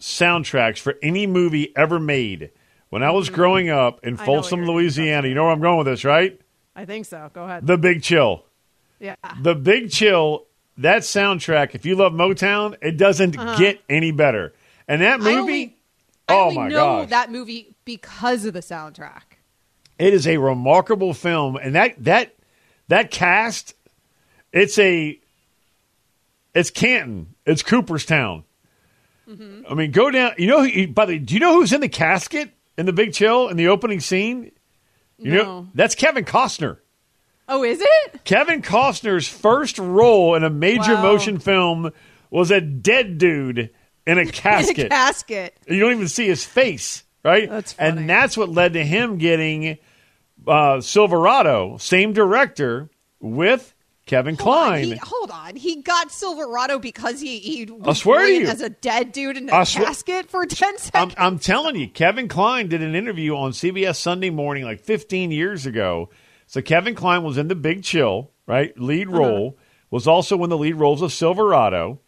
[0.00, 2.50] soundtracks for any movie ever made,
[2.88, 3.34] when I was mm-hmm.
[3.34, 6.40] growing up in Folsom, Louisiana, you know where I'm going with this, right?
[6.74, 7.30] I think so.
[7.32, 7.66] Go ahead.
[7.66, 8.44] The Big Chill.
[8.98, 9.16] Yeah.
[9.42, 10.46] The Big Chill,
[10.78, 13.58] that soundtrack, if you love Motown, it doesn't uh-huh.
[13.58, 14.54] get any better.
[14.88, 15.76] And that movie, I only,
[16.28, 19.29] I oh only my know that movie because of the soundtrack.
[20.00, 22.34] It is a remarkable film, and that that
[22.88, 23.74] that cast,
[24.52, 25.18] it's a
[26.54, 28.44] it's Canton, it's Cooperstown.
[29.28, 29.70] Mm-hmm.
[29.70, 30.32] I mean, go down.
[30.38, 33.48] You know, by the do you know who's in the casket in the Big Chill
[33.48, 34.52] in the opening scene?
[35.18, 36.78] You know, that's Kevin Costner.
[37.46, 38.24] Oh, is it?
[38.24, 41.02] Kevin Costner's first role in a major Wow.
[41.02, 41.90] motion film
[42.30, 43.68] was a dead dude
[44.06, 44.78] in a casket.
[44.78, 45.58] In a casket.
[45.68, 47.50] You don't even see his face, right?
[47.50, 49.76] That's And that's what led to him getting
[50.46, 53.74] uh, Silverado, same director, with
[54.06, 54.84] Kevin Kline.
[54.84, 55.56] He, hold on.
[55.56, 58.46] He got Silverado because he, he was I swear to you.
[58.48, 61.14] as a dead dude in a swear- casket for 10 seconds.
[61.18, 65.30] I'm, I'm telling you, Kevin Kline did an interview on CBS Sunday morning like 15
[65.30, 66.08] years ago.
[66.46, 68.76] So Kevin Kline was in the Big Chill, right?
[68.80, 69.18] Lead Uh-huh.
[69.18, 69.58] role,
[69.90, 72.00] was also in the lead roles of Silverado.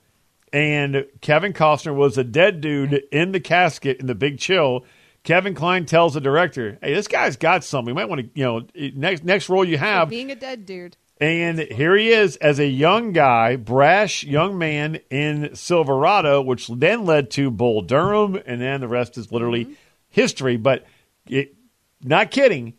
[0.52, 4.84] And Kevin Costner was a dead dude in the casket in the Big Chill.
[5.24, 7.90] Kevin Kline tells the director, "Hey, this guy's got something.
[7.90, 10.96] You might want to, you know, next next role you have, being a dead dude.
[11.20, 17.04] and here he is as a young guy, brash young man in Silverado, which then
[17.04, 19.74] led to Bull Durham, and then the rest is literally mm-hmm.
[20.08, 20.56] history.
[20.56, 20.84] But
[21.28, 21.54] it,
[22.02, 22.74] not kidding,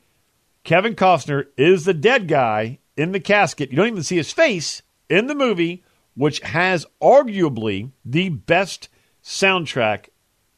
[0.64, 3.72] Kevin Costner is the dead guy in the casket.
[3.72, 5.84] You don't even see his face in the movie,
[6.16, 8.90] which has arguably the best
[9.24, 10.10] soundtrack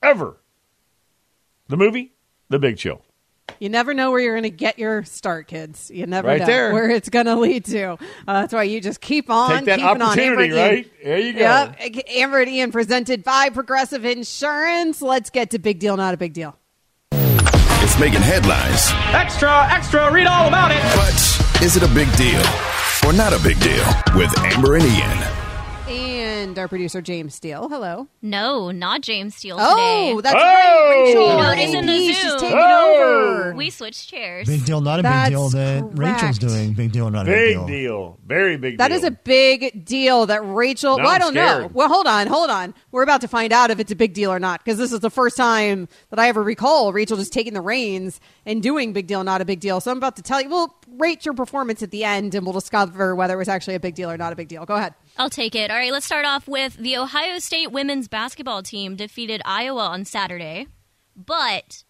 [0.02, 0.38] ever.
[1.68, 2.14] The movie,
[2.50, 3.02] The Big Chill.
[3.60, 5.90] You never know where you're going to get your start, kids.
[5.94, 6.74] You never Right know there.
[6.74, 7.92] where it's going to lead to.
[7.94, 7.98] Uh,
[8.28, 10.02] that's why you just keep on Take that keeping on.
[10.02, 10.06] Amber
[10.42, 10.58] opportunity, Ian.
[10.58, 10.92] right?
[11.04, 11.40] There you go.
[11.40, 12.06] Yep.
[12.10, 15.02] Amber and Ian presented by Progressive Insurance.
[15.02, 16.58] Let's get to big deal, not a big deal.
[17.12, 18.90] It's making headlines.
[19.14, 20.82] Extra, extra, read all about it.
[20.96, 22.42] But is it a big deal
[23.06, 25.45] or not a big deal with Amber and Ian?
[26.56, 27.68] And our producer, James Steele.
[27.68, 28.08] Hello.
[28.22, 30.22] No, not James Steele Oh, today.
[30.22, 31.22] that's right, Rachael.
[31.22, 32.14] You notice in the AP, Zoom.
[32.32, 33.54] she's taking over.
[33.58, 34.48] We switched chairs.
[34.48, 36.72] Big deal, not a That's big deal that Rachael's doing.
[36.72, 37.68] Big deal, not a big Big deal.
[37.68, 38.20] deal.
[38.26, 38.98] Very big That deal.
[39.00, 40.98] is a big deal that Rachael.
[40.98, 41.70] Now well, I I'm don't know.
[41.74, 42.74] Well, hold on, hold on.
[42.94, 45.02] We're about to find out if it's a big deal or not because this is
[45.02, 49.08] the first time that I ever recall Rachael just taking the reins and doing big
[49.08, 49.82] deal, not a big deal.
[49.82, 50.48] So I'm about to tell you.
[50.48, 53.80] We'll rate your performance at the end, and we'll discover whether it was actually a
[53.82, 54.66] big deal or not a big deal.
[54.66, 54.94] Go ahead.
[55.18, 55.72] I'll take it.
[55.72, 60.04] All right, let's start off with the Ohio State women's basketball team defeated Iowa on
[60.04, 60.68] Saturday.
[61.16, 61.86] But,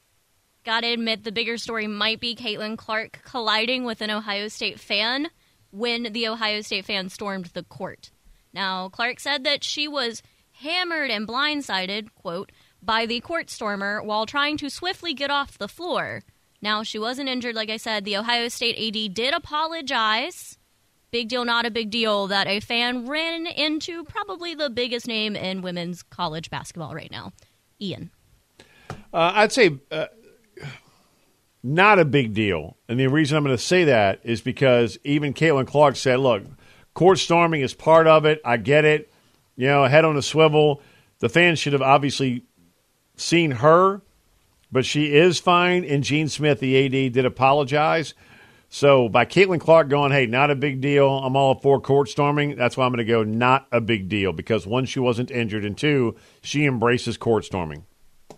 [0.64, 5.30] gotta admit, the bigger story might be Caitlin Clark colliding with an Ohio State fan
[5.72, 8.12] when the Ohio State fan stormed the court.
[8.54, 14.28] Now, Clark said that she was hammered and blindsided, quote, by the court stormer while
[14.28, 16.24] trying to swiftly get off the floor.
[16.62, 18.06] Now, she wasn't injured, like I said.
[18.06, 20.60] The Ohio State AD did apologize
[21.16, 25.34] big deal, not a big deal that a fan ran into probably the biggest name
[25.34, 27.32] in women's college basketball right now,
[27.80, 28.12] Ian.
[29.14, 30.08] Uh, I'd say uh,
[31.64, 32.76] not a big deal.
[32.90, 36.44] And the reason I'm going to say that is because even Caitlin Clark said, look,
[36.94, 38.42] court storming is part of it.
[38.44, 39.10] I get it.
[39.56, 40.82] You know, head on a swivel.
[41.20, 42.44] The fans should have obviously
[43.16, 44.02] seen her,
[44.70, 45.86] but she is fine.
[45.86, 48.14] And Gene Smith, the AD, did apologize.
[48.76, 51.08] So by Caitlin Clark going, hey, not a big deal.
[51.08, 52.58] I'm all for court storming.
[52.58, 55.64] That's why I'm going to go not a big deal because one, she wasn't injured,
[55.64, 57.86] and two, she embraces court storming.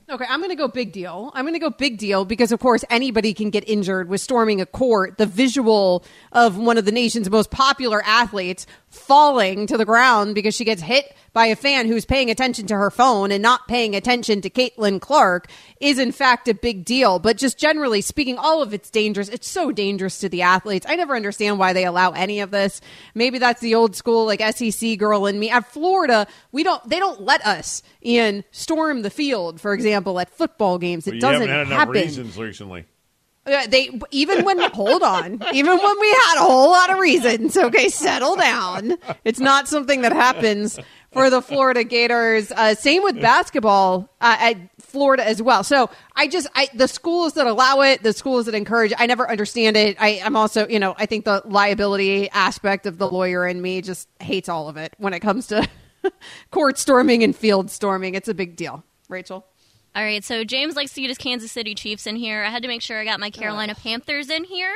[0.08, 1.32] Okay, I'm going to go big deal.
[1.34, 4.62] I'm going to go big deal because, of course, anybody can get injured with storming
[4.62, 5.17] a court.
[5.17, 10.54] The visual of one of the nation's most popular athletes falling to the ground because
[10.54, 13.95] she gets hit by a fan who's paying attention to her phone and not paying
[13.95, 15.47] attention to Caitlin Clark
[15.80, 17.19] is, in fact, a big deal.
[17.19, 19.30] But just generally speaking, all of it's dangerous.
[19.30, 20.88] It's so dangerous to the athletes.
[20.89, 22.82] I never understand why they allow any of this.
[23.13, 25.52] Maybe that's the old school, like SEC girl in me.
[25.52, 26.84] At Florida, we don't.
[26.89, 31.06] They don't let us in storm the field, for example, at football games.
[31.06, 31.93] It you doesn't haven't had enough happen.
[31.93, 32.86] reasons recently.
[33.47, 37.56] Uh, they even when hold on, even when we had a whole lot of reasons.
[37.56, 38.97] Okay, settle down.
[39.23, 40.80] It's not something that happens
[41.17, 42.51] for the Florida Gators.
[42.51, 45.63] Uh, same with basketball uh, at Florida as well.
[45.63, 48.93] So I just I the schools that allow it, the schools that encourage.
[48.97, 49.97] I never understand it.
[49.99, 53.82] I, I'm also you know I think the liability aspect of the lawyer in me
[53.82, 55.67] just hates all of it when it comes to
[56.51, 58.13] court storming and field storming.
[58.15, 58.84] It's a big deal.
[59.10, 59.45] Rachael.
[59.95, 62.43] All right, so James likes to get his Kansas City Chiefs in here.
[62.43, 64.75] I had to make sure I got my Carolina Panthers in here.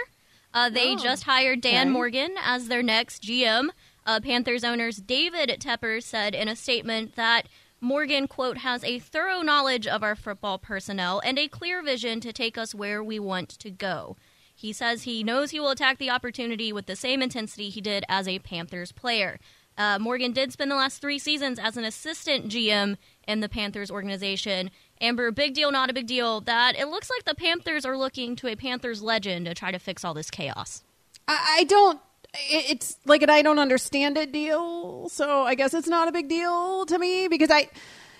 [0.52, 1.90] Uh, they just hired Dan okay.
[1.92, 3.70] Morgan as their next GM.
[4.06, 7.48] Uh, Panthers owners David Tepper said in a statement that
[7.80, 12.32] Morgan, quote, has a thorough knowledge of our football personnel and a clear vision to
[12.32, 14.18] take us where we want to go.
[14.54, 18.04] He says he knows he will attack the opportunity with the same intensity he did
[18.08, 19.40] as a Panthers player.
[19.78, 23.90] Uh, Morgan did spend the last three seasons as an assistant GM in the Panthers
[23.90, 24.70] organization.
[25.00, 28.36] Amber, big deal, not a big deal, that it looks like the Panthers are looking
[28.36, 30.84] to a Panthers legend to try to fix all this chaos.
[31.28, 32.00] I, I don't.
[32.34, 35.10] It- It's like an I don't understand it deal.
[35.10, 37.70] So I guess it's not a big deal to me because I.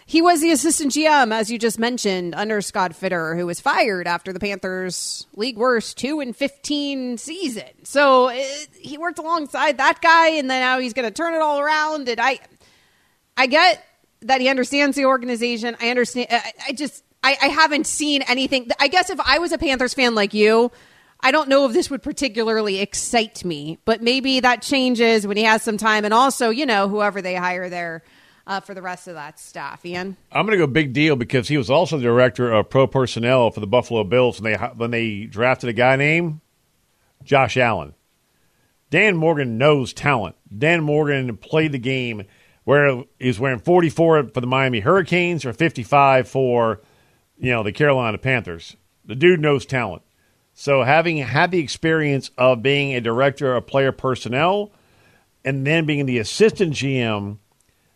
[0.08, 4.08] He was the assistant GM, as you just mentioned, under Scott Fitter, who was fired
[4.08, 7.70] after the Panthers' league worst two and fifteen season.
[7.84, 11.42] So it, he worked alongside that guy, and then now he's going to turn it
[11.42, 12.10] all around.
[12.10, 12.40] And I,
[13.38, 13.86] I get
[14.24, 15.78] that he understands the organization.
[15.80, 16.28] I understand.
[16.30, 18.70] I, I just, I, I haven't seen anything.
[18.82, 20.72] I guess if I was a Panthers fan like you,
[21.24, 25.44] I don't know if this would particularly excite me, but maybe that changes when he
[25.44, 28.04] has some time, and also, you know, whoever they hire there
[28.48, 29.86] uh, for the rest of that staff.
[29.86, 32.88] Ian, I'm going to go big deal because he was also the director of pro
[32.88, 36.40] personnel for the Buffalo Bills when they when they drafted a guy named
[37.24, 37.94] Josh Allen.
[38.90, 40.36] Dan Morgan knows talent.
[40.56, 42.26] Dan Morgan played the game
[42.66, 46.82] where he's wearing 44 for the Miami Hurricanes or 55 for
[47.38, 48.76] you know the Carolina Panthers.
[49.06, 50.04] The dude knows talent.
[50.54, 54.72] So having had the experience of being a director of player personnel
[55.44, 57.38] and then being the assistant GM,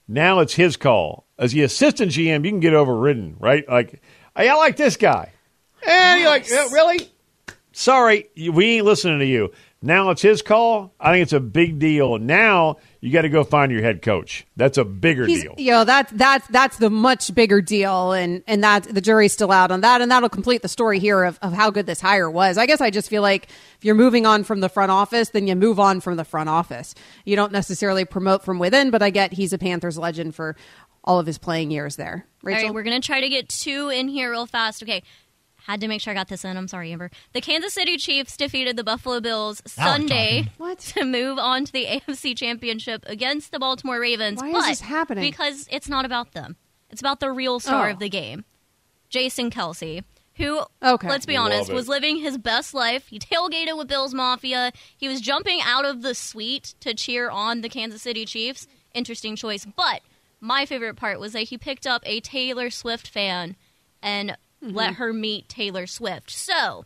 [0.08, 1.26] now it's his call.
[1.38, 3.68] As the assistant GM, you can get overridden, right?
[3.68, 4.02] Like,
[4.36, 5.32] hey, I like this guy.
[5.88, 7.12] And you're like, "Yeah, really?
[7.72, 9.52] Sorry, we ain't listening to you.
[9.86, 10.96] Now it's his call.
[11.00, 12.18] I think it's a big deal.
[12.18, 14.48] Now you got to go find your head coach.
[14.56, 15.54] That's a bigger He's, deal.
[15.60, 19.52] you know that's that's that's the much bigger deal, and and that the jury's still
[19.52, 22.32] out on that, and that'll complete the story here of, of how good this hire
[22.32, 22.58] was.
[22.58, 23.46] I guess I just feel like
[23.78, 26.50] if you're moving on from the front office, then you move on from the front
[26.50, 26.96] office.
[27.24, 30.56] You don't necessarily promote from within, but I get he's a Panthers legend for
[31.04, 32.26] all of his playing years there.
[32.42, 34.82] Rachael, All right, we're going to try to get two in here real fast.
[34.82, 35.04] Okay.
[35.68, 36.58] Had to make sure I got this in.
[36.58, 37.10] I'm sorry, Amber.
[37.34, 40.52] The Kansas City Chiefs defeated the Buffalo Bills Now Sunday talking.
[40.58, 40.80] What?
[40.80, 44.42] to move on to the AFC Championship against the Baltimore Ravens.
[44.42, 45.24] Why is this happening?
[45.24, 46.56] Because it's not about them.
[46.92, 47.94] It's about the real star Oh.
[47.94, 48.46] of the game,
[49.10, 50.04] Jason Kelce,
[50.36, 51.08] who, Okay.
[51.10, 53.08] let's be Love honest, was living his best life.
[53.08, 54.72] He tailgated with Bills Mafia.
[54.96, 58.68] He was jumping out of the suite to cheer on the Kansas City Chiefs.
[58.94, 59.66] Interesting choice.
[59.66, 60.02] But
[60.40, 63.56] my favorite part was that he picked up a Taylor Swift fan
[64.02, 64.96] and let mm-hmm.
[64.96, 66.32] her meet Taylor Swift.
[66.32, 66.86] So,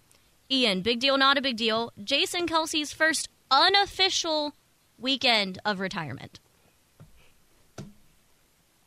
[0.51, 1.93] Ian, big deal, not a big deal.
[2.03, 4.53] Jason Kelce's first unofficial
[4.97, 6.39] weekend of retirement.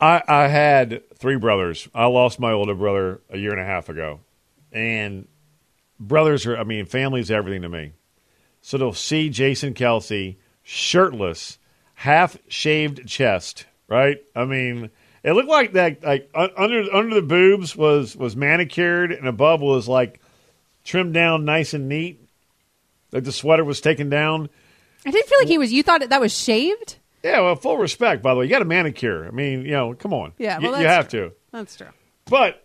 [0.01, 1.89] I, I had three brothers.
[1.95, 4.21] I lost my older brother a year and a half ago.
[4.73, 5.29] And
[6.01, 7.93] brothers are, I mean, family's everything to me.
[8.63, 11.59] So to see Jason Kelce shirtless,
[11.95, 14.19] half shaved chest, right?
[14.35, 14.91] I mean,
[15.23, 19.89] it looked like that, like under under the boobs was was manicured, and above was
[19.89, 20.21] like
[20.85, 22.21] trimmed down, nice and neat.
[23.13, 24.49] Like the sweater was taken down.
[25.05, 25.73] I didn't feel like he was.
[25.73, 26.97] You thought that was shaved?
[27.23, 28.47] Yeah, well, full respect, by the way.
[28.47, 29.27] You got a manicure.
[29.27, 30.33] I mean, you know, come on.
[30.39, 31.29] Yeah, You- well, you, that's have true.
[31.31, 31.35] to.
[31.53, 31.89] That's true.
[32.25, 32.63] But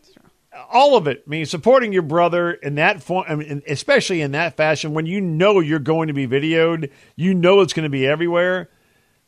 [0.72, 4.32] all of it, I mean, supporting your brother in that form, I mean, especially in
[4.32, 7.90] that fashion, when you know you're going to be videoed, you know it's going to
[7.90, 8.70] be everywhere.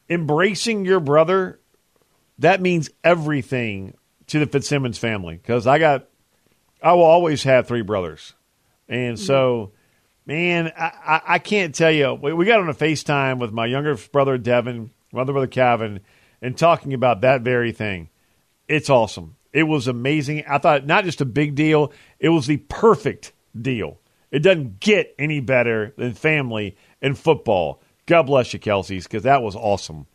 [0.09, 1.59] Embracing your brother,
[2.39, 3.93] that means everything
[4.27, 5.35] to the Fitzsimmons family.
[5.35, 6.07] Because I got,
[6.81, 8.33] I will always have three brothers,
[8.87, 9.25] and mm-hmm.
[9.25, 9.71] so,
[10.25, 12.13] man, I, I, can't tell you.
[12.13, 15.99] We, we got on a FaceTime with my younger brother Devin, my other brother Calvin,
[16.41, 18.09] and talking about that very thing.
[18.67, 19.35] It's awesome.
[19.51, 20.43] It was amazing.
[20.47, 23.99] I thought not just a big deal, it was the perfect deal.
[24.31, 27.81] It doesn't get any better than family and football.
[28.05, 30.05] God bless you, Kelce's, because that was awesome.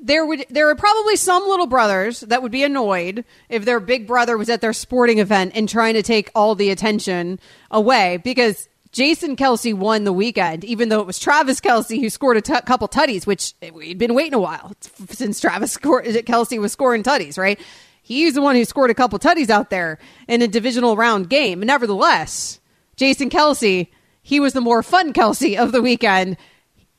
[0.00, 4.06] There would there are probably some little brothers that would be annoyed if their big
[4.06, 7.38] brother was at their sporting event and trying to take all the attention
[7.70, 12.36] away because Jason Kelce won the weekend, even though it was Travis Kelce who scored
[12.36, 14.72] a t- couple tutties, which we'd been waiting a while
[15.08, 17.58] since Travis scored, Kelce was scoring tutties, right?
[18.02, 21.60] He's the one who scored a couple tutties out there in a divisional round game.
[21.60, 22.60] Nevertheless,
[22.96, 23.88] Jason Kelce,
[24.22, 26.36] he was the more fun Kelce of the weekend.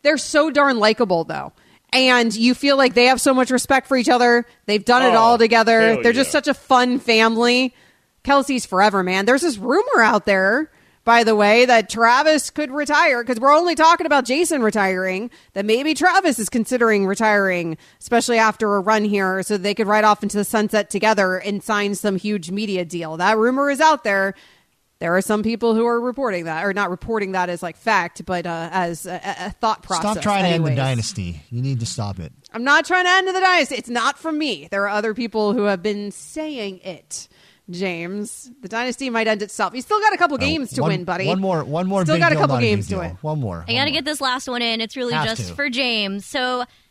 [0.01, 1.53] They're so darn likable, though.
[1.95, 4.45] And you feel like they have so much respect for each other.
[4.65, 6.01] They've done it Oh, all together.
[6.03, 7.73] They're just such a fun family.
[8.25, 9.25] Kelce's forever, man.
[9.25, 10.69] There's this rumor out there,
[11.05, 15.29] by the way, that Travis could retire because we're only talking about Jason retiring.
[15.53, 20.03] That maybe Travis is considering retiring, especially after a run here, so they could ride
[20.03, 23.15] off into the sunset together and sign some huge media deal.
[23.17, 24.33] That rumor is out there.
[24.99, 28.25] There are some people who are reporting that, or not reporting that as like fact,
[28.25, 30.11] but uh, as a, a thought process.
[30.13, 31.41] Stop trying to end the dynasty.
[31.49, 32.31] You need to stop it.
[32.53, 33.75] I'm not trying to end the dynasty.
[33.75, 34.69] It's not from me.
[34.71, 37.27] There are other people who have been saying it.
[37.69, 39.73] James, the dynasty might end itself.
[39.73, 41.27] You still got a couple games to Oh, One- win, buddy.
[41.27, 41.63] One more.
[41.63, 42.03] One more.
[42.03, 43.17] Still big got a deal, couple not big games to win.
[43.21, 43.65] One more.
[43.67, 44.81] I got to get this last one in.
[44.81, 45.55] It's really Have just to.
[45.55, 46.25] for James.
[46.25, 46.84] So, Of course it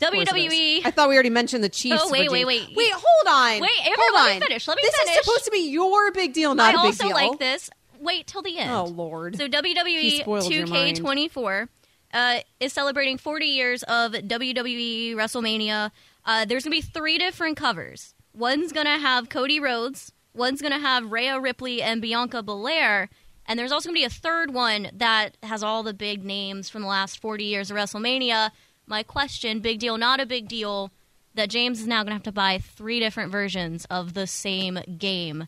[0.00, 0.82] WWE.
[0.84, 2.02] I thought we already mentioned the Chiefs.
[2.04, 2.68] Oh, wait, wait, wait.
[2.74, 3.60] Wait, hold on.
[3.60, 4.40] Wait, Amber, hold let on.
[4.40, 4.68] me finish.
[4.68, 5.18] Let me this finish.
[5.18, 7.08] is supposed to be your big deal, not I a big deal.
[7.08, 7.70] I also like this.
[8.00, 8.70] Wait till the end.
[8.70, 9.36] Oh, Lord.
[9.36, 11.00] So WWE spoiled your mind.
[11.00, 11.68] 2K24
[12.14, 15.90] uh, is celebrating 40 years of WWE WrestleMania.
[16.24, 18.14] Uh, there's going to be three different covers.
[18.32, 23.08] One's going to have Cody Rhodes, one's going to have Rhea Ripley and Bianca Belair,
[23.46, 26.68] and there's also going to be a third one that has all the big names
[26.68, 28.50] from the last 40 years of WrestleMania.
[28.88, 30.90] My question, big deal, not a big deal,
[31.34, 34.78] that James is now going to have to buy three different versions of the same
[34.98, 35.46] game.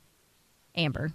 [0.76, 1.12] Amber.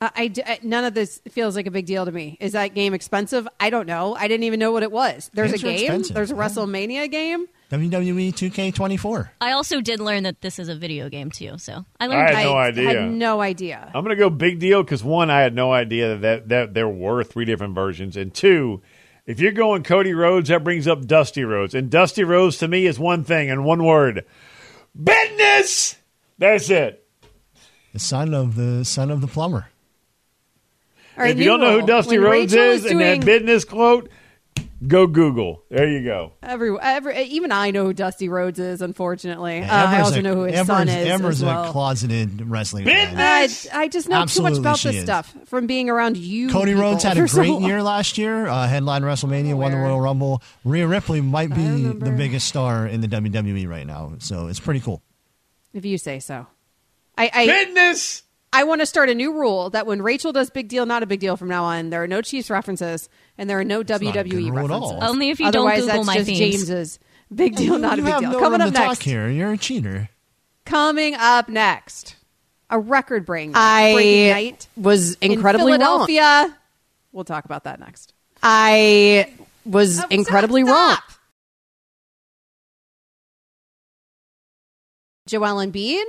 [0.00, 2.36] Uh, I, d- I- none of this feels like a big deal to me.
[2.40, 3.46] Is that game expensive?
[3.60, 4.16] I don't know.
[4.16, 5.30] I didn't even know what it was.
[5.32, 5.76] There's Games a game.
[5.80, 6.40] expensive, There's a yeah.
[6.40, 7.46] WrestleMania game.
[7.70, 9.30] WWE 2K24.
[9.40, 12.20] I also did learn that this is a video game too, so I learned.
[12.20, 12.36] I learned.
[12.36, 13.00] had no I idea.
[13.00, 13.90] had no idea.
[13.94, 16.88] I'm going to go big deal because one, I had no idea that, that there
[16.88, 18.82] were three different versions, and two,
[19.26, 22.86] if you're going Cody Rhodes, that brings up Dusty Rhodes, and Dusty Rhodes to me
[22.86, 24.24] is one thing and one word:
[25.00, 25.96] business.
[26.38, 27.06] That's it.
[27.92, 29.68] The son of the son of the plumber.
[31.16, 33.26] All right, if you don't know who Dusty When Rhodes Rachael is and doing, that
[33.26, 34.10] business quote,
[34.86, 35.62] go Google.
[35.68, 36.32] There you go.
[36.42, 38.82] every, every, even I know who Dusty Rhodes is.
[38.82, 42.48] Unfortunately, uh, I also a, know who his Amber's, son is Amber's as a closeted
[42.48, 43.14] wrestling fan.
[43.18, 45.04] I, I just know Absolutely too much about this is.
[45.04, 46.50] stuff from being around you.
[46.50, 47.64] Cody people Rhodes had a great long.
[47.64, 48.46] year last year.
[48.46, 50.42] Uh, headline WrestleMania, won the Royal Rumble.
[50.64, 54.80] Rhea Ripley might be the biggest star in the WWE right now, so it's pretty
[54.80, 55.02] cool.
[55.72, 56.46] If you say so.
[57.16, 58.22] I, I business.
[58.52, 61.06] I want to start a new rule that when Rachael does big deal, not a
[61.06, 63.90] big deal from now on, there are no Chiefs references and there are no not
[63.90, 64.80] a good WWE rule at all.
[64.90, 65.08] references.
[65.10, 66.38] Only if you don't Otherwise, Google that's my just themes.
[66.38, 66.98] James's
[67.34, 68.32] big deal, not you a big have deal.
[68.32, 68.98] no Coming room up to next.
[68.98, 69.28] talk here.
[69.28, 70.10] You're a cheater.
[70.66, 72.16] Coming up next,
[72.68, 76.06] a record breaking I breaking night was in incredibly wrong.
[76.06, 76.58] Philadelphia.
[77.12, 78.12] We'll talk about that next.
[78.42, 79.32] I
[79.64, 80.72] was Oh, stop, incredibly stop.
[80.74, 80.98] wrong.
[85.26, 86.02] Joel Embiid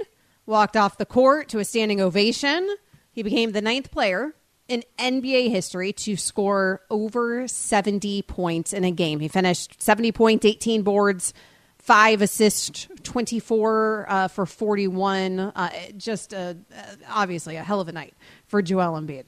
[0.45, 2.75] walked off the court to a standing ovation.
[3.11, 4.33] He became the ninth player
[4.67, 9.19] in NBA history to score over 70 points in a game.
[9.19, 11.33] He finished 70 points, 18 boards,
[11.77, 15.39] five assists, 24 uh, for 41.
[15.39, 18.13] Uh, just uh, uh, obviously a hell of a night
[18.47, 19.25] for Joel Embiid.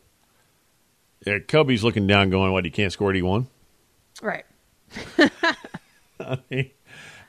[1.26, 2.66] Yeah, Kobe's looking down, going, "What?
[2.66, 3.48] He can't score 81."
[4.22, 4.46] Right.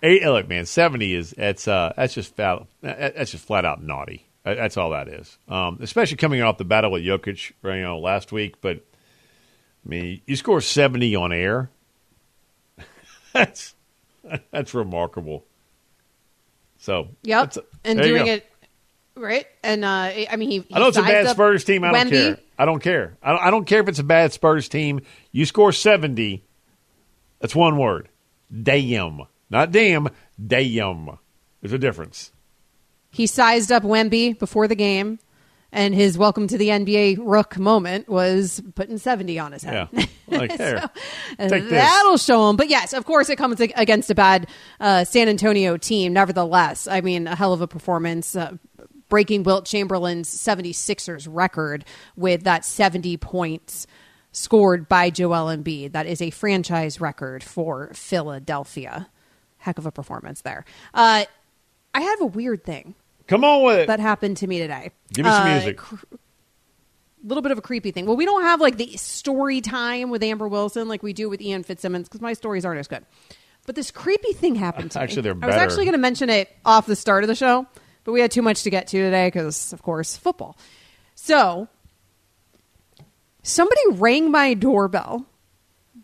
[0.02, 4.26] Eight, look, man, seventy is that's uh that's just flat, that's just flat out naughty.
[4.44, 5.38] That's all that is.
[5.48, 8.60] Um, especially coming off the battle with Jokic, you know, last week.
[8.60, 11.70] But I mean, you score seventy on air.
[13.32, 13.74] that's
[14.50, 15.44] that's remarkable.
[16.78, 17.52] So Yep.
[17.54, 18.46] that's- and doing it
[19.16, 19.46] right.
[19.64, 21.82] And uh, I mean, he, he I know it's a bad Spurs team.
[21.84, 22.38] I don't care.
[22.58, 23.16] I don't care.
[23.22, 25.00] I don't, I don't care if it's a bad Spurs team.
[25.32, 26.42] You score 70.
[27.40, 28.08] That's one word.
[28.62, 29.22] Damn.
[29.50, 30.08] Not damn.
[30.44, 31.18] Damn.
[31.60, 32.32] There's a difference.
[33.10, 35.18] He sized up Wemby before the game,
[35.72, 39.88] and his welcome to the NBA Rook moment was putting 70 on his head.
[39.92, 40.06] Yeah.
[40.28, 40.90] Like, here.
[41.38, 41.68] And Take.
[41.68, 42.56] That'll show him.
[42.56, 44.48] But yes, of course, it comes against a bad
[44.80, 46.12] uh, San Antonio team.
[46.12, 48.36] Nevertheless, I mean, a hell of a performance.
[48.36, 48.56] Uh,
[49.08, 51.84] breaking Wilt Chamberlain's 76ers record
[52.16, 53.86] with that 70 points
[54.32, 55.92] scored by Joel Embiid.
[55.92, 59.08] That is a franchise record for Philadelphia.
[59.66, 60.64] Heck of a performance there.
[60.94, 61.24] Uh,
[61.92, 62.94] I have a weird thing
[63.26, 63.86] Come on with it.
[63.88, 64.92] that happened to me today.
[65.12, 65.80] Give me some Uh, music.
[67.24, 68.06] little bit of a creepy thing.
[68.06, 71.40] Well, we don't have like the story time with Amber Wilson like we do with
[71.40, 73.04] Ian Fitzsimmons because my stories aren't as good.
[73.66, 75.02] But this creepy thing happened to me.
[75.02, 75.22] Actually, me.
[75.22, 75.52] they're better.
[75.52, 77.66] I was actually going to mention it off the start of the show,
[78.04, 80.56] but we had too much to get to today because, of course, football.
[81.16, 81.66] So,
[83.42, 85.26] somebody rang my doorbell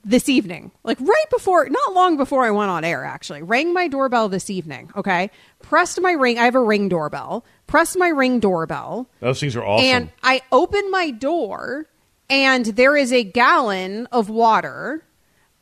[0.05, 3.89] this evening, like right before, not long before I went on air, actually, rang my
[3.89, 4.91] doorbell this evening.
[4.97, 5.31] Okay.
[5.63, 6.39] Pressed my ring.
[6.39, 7.45] I have a ring doorbell.
[7.67, 9.09] Pressed my ring doorbell.
[9.21, 9.87] Those things are awesome.
[9.87, 11.87] And I open my door,
[12.29, 15.05] and there is a gallon of water,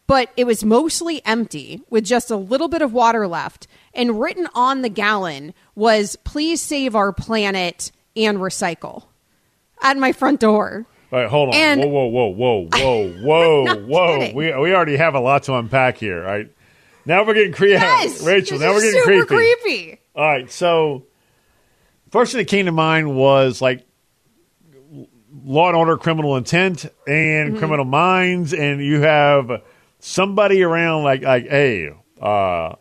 [0.07, 3.67] but it was mostly empty with just a little bit of water left.
[3.93, 9.05] And written on the gallon was, please save our planet and recycle
[9.83, 10.87] at my front door.
[11.13, 11.55] All right, hold on.
[11.55, 14.19] And- whoa, whoa, whoa, whoa, whoa, whoa, whoa.
[14.21, 14.37] kidding.
[14.37, 16.21] We, we already have a lot to unpack here.
[16.25, 16.51] All right.
[17.07, 17.73] Now we're getting creepy.
[17.73, 19.57] Yes, Rachael, now we're getting super creepy.
[19.65, 20.01] creepy.
[20.15, 20.51] All right.
[20.51, 21.07] So,
[22.11, 23.87] first thing that came to mind was like
[25.45, 27.59] law and order criminal intent and Mm-hmm.
[27.59, 28.53] criminal minds.
[28.53, 29.63] And you have
[29.99, 31.91] somebody around like, like hey,
[32.21, 32.75] uh,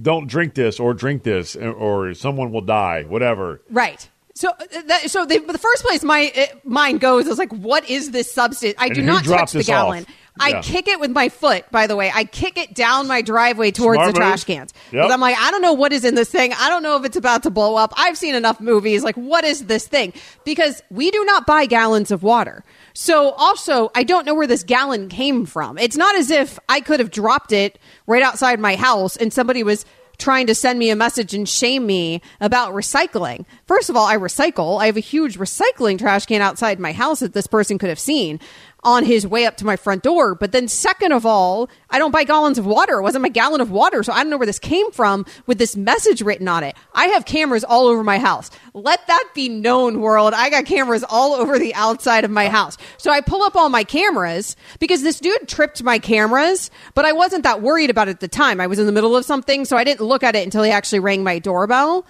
[0.00, 3.62] don't drink this or drink this or someone will die, whatever.
[3.70, 4.08] Right.
[4.34, 8.10] So, uh, that, so the, the first place my mind goes is like, what is
[8.12, 8.74] this substance?
[8.78, 10.04] I And do not touch the gallon.
[10.04, 10.08] off?
[10.40, 10.60] I Yeah.
[10.62, 11.70] kick it with my foot.
[11.70, 15.04] By the way, I kick it down my driveway towards Smart the trash cans because
[15.08, 15.10] Yep.
[15.12, 16.54] I'm like, I don't know what is in this thing.
[16.54, 17.92] I don't know if it's about to blow up.
[17.98, 19.04] I've seen enough movies.
[19.04, 20.14] Like, what is this thing?
[20.46, 22.64] Because we do not buy gallons of water.
[22.94, 25.76] So, also, I don't know where this gallon came from.
[25.76, 29.62] It's not as if I could have dropped it right outside my house and somebody
[29.62, 29.84] was
[30.18, 33.44] trying to send me a message and shame me about recycling.
[33.66, 34.80] First of all, I recycle.
[34.80, 37.98] I have a huge recycling trash can outside my house that this person could have
[37.98, 38.38] seen
[38.84, 40.34] on his way up to my front door.
[40.34, 42.98] But then, second of all, I don't buy gallons of water.
[42.98, 44.02] It wasn't my gallon of water.
[44.02, 46.74] So I don't know where this came from with this message written on it.
[46.94, 48.50] I have cameras all over my house.
[48.74, 50.34] Let that be known, world.
[50.34, 52.76] I got cameras all over the outside of my house.
[52.98, 57.12] So I pull up all my cameras because this dude tripped my cameras, but I
[57.12, 58.60] wasn't that worried about it at the time.
[58.60, 60.72] I was in the middle of something, so I didn't look at it until he
[60.72, 62.04] actually rang my doorbell.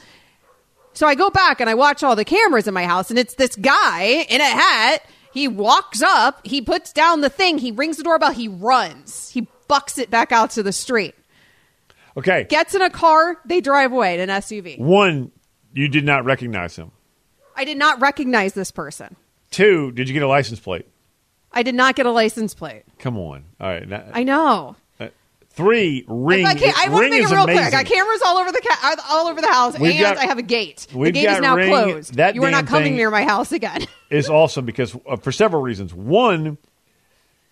[0.95, 3.35] So I go back and I watch all the cameras in my house, and it's
[3.35, 5.03] this guy in a hat
[5.33, 9.29] he walks up, he puts down the thing, he rings the doorbell, he runs.
[9.31, 11.15] He bucks it back out to the street.
[12.17, 12.45] Okay.
[12.49, 14.79] Gets in a car, they drive away in an SUV.
[14.79, 15.33] One,
[15.73, 16.93] you did not recognize him.
[17.57, 19.17] I did not recognize this person.
[19.51, 20.87] Two, did you get a license plate?
[21.53, 22.85] I did not get a license plate.
[22.99, 23.45] Come on.
[23.61, 23.87] All right.
[23.87, 24.77] Now, I know.
[25.55, 26.45] Three, ring.
[26.47, 27.61] I, got ca- I want to make it real clear.
[27.61, 30.25] I got cameras all over the ca- all over the house, We've and got- I
[30.27, 30.87] have a gate.
[30.93, 31.69] The gate is now Ring.
[31.69, 32.15] closed.
[32.15, 33.87] That you are not coming near my house again.
[34.11, 35.93] is awesome because uh, for several reasons.
[35.95, 36.59] One,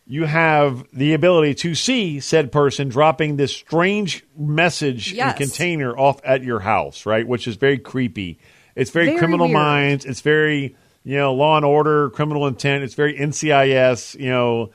[0.07, 5.31] you have the ability to see said person dropping this strange message Yes.
[5.31, 7.27] and container off at your house, right?
[7.27, 8.39] Which is very creepy.
[8.75, 9.55] It's very, Very criminal weird.
[9.55, 10.05] minds.
[10.05, 10.75] It's very,
[11.05, 12.83] you know, law and order, criminal intent.
[12.83, 14.71] It's very NCIS, you know,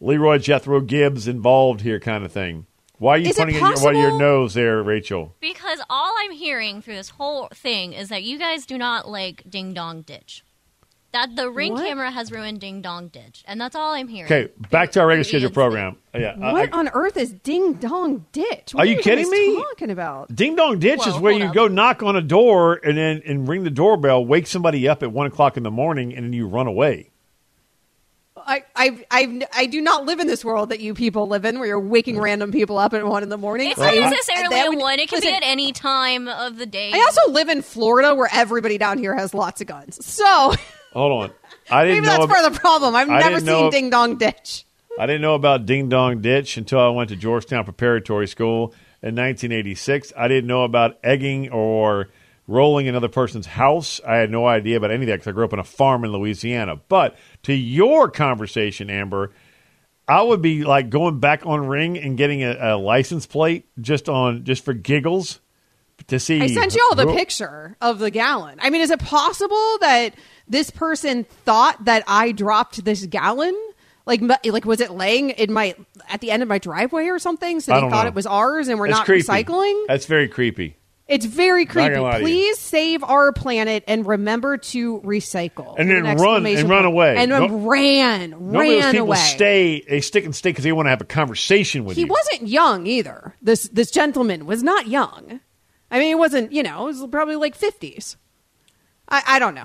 [0.00, 2.66] Leroy Jethro Gibbs involved here kind of thing.
[2.98, 5.34] Why are you Is pointing at your, your nose there, Rachael?
[5.40, 9.44] Because all I'm hearing through this whole thing is that you guys do not like
[9.48, 10.44] Ding Dong Ditch.
[11.12, 11.86] That the ring What?
[11.86, 14.30] camera has ruined Ding Dong Ditch, and that's all I'm hearing.
[14.30, 15.96] Okay, back to our regular Through schedule program.
[16.12, 18.74] Yeah, what I- on earth is Ding Dong Ditch?
[18.74, 19.56] Are What you guys kidding me?
[19.56, 20.34] Talking about?
[20.34, 21.54] Ding dong ditch is where you up.
[21.54, 25.10] go knock on a door and then and ring the doorbell, wake somebody up at
[25.10, 27.08] one o'clock in the morning, and then you run away.
[28.48, 31.58] I, I, I, I do not live in this world that you people live in,
[31.58, 32.22] where you're waking mm.
[32.22, 33.70] random people up at one in the morning.
[33.70, 34.98] It's I- not necessarily that a would- one.
[34.98, 36.90] It can listen, be at any time of the day.
[36.92, 40.04] I also live in Florida, where everybody down here has lots of guns.
[40.04, 40.54] So
[40.94, 41.30] Hold on,
[41.70, 42.12] I didn't maybe know.
[42.12, 42.96] that's ab- part of the problem.
[42.96, 44.64] I've I never didn't seen Ding Dong Ditch.
[44.98, 49.14] I didn't know about ding dong ditch until I went to Georgetown Preparatory School in
[49.14, 50.12] 1986.
[50.16, 52.08] I didn't know about egging or
[52.48, 54.00] rolling another person's house.
[54.04, 56.04] I had no idea about any of that because I grew up on a farm
[56.04, 56.80] in Louisiana.
[56.88, 59.30] But to your conversation, Amber,
[60.08, 64.08] I would be like going back on Ring and getting a, a license plate just
[64.08, 65.40] on just for giggles
[66.06, 66.40] to see.
[66.40, 68.58] I sent you all the picture of the gallon.
[68.62, 70.14] I mean, is it possible that
[70.48, 73.54] this person thought that I dropped this gallon?
[74.06, 75.74] Like, like was it laying in my
[76.08, 77.60] at the end of my driveway or something?
[77.60, 78.08] So they thought know.
[78.08, 79.26] it was ours, and we're That's not creepy.
[79.26, 79.84] recycling.
[79.86, 80.78] That's very creepy.
[81.08, 81.88] It's very creepy.
[81.88, 82.24] gonna lie to you.
[82.24, 85.74] Please save our planet and remember to recycle.
[85.78, 87.16] And then an run- and run away.
[87.16, 89.16] And No- ran, Normally, those ran people away.
[89.16, 89.84] stay.
[89.88, 92.06] They stick and stay because they want to have a conversation with he you.
[92.06, 93.34] He wasn't young either.
[93.40, 95.40] This this gentleman was not young.
[95.90, 96.52] I mean, he wasn't.
[96.52, 98.16] You know, it was probably like fifties.
[99.08, 99.64] I, I don't know.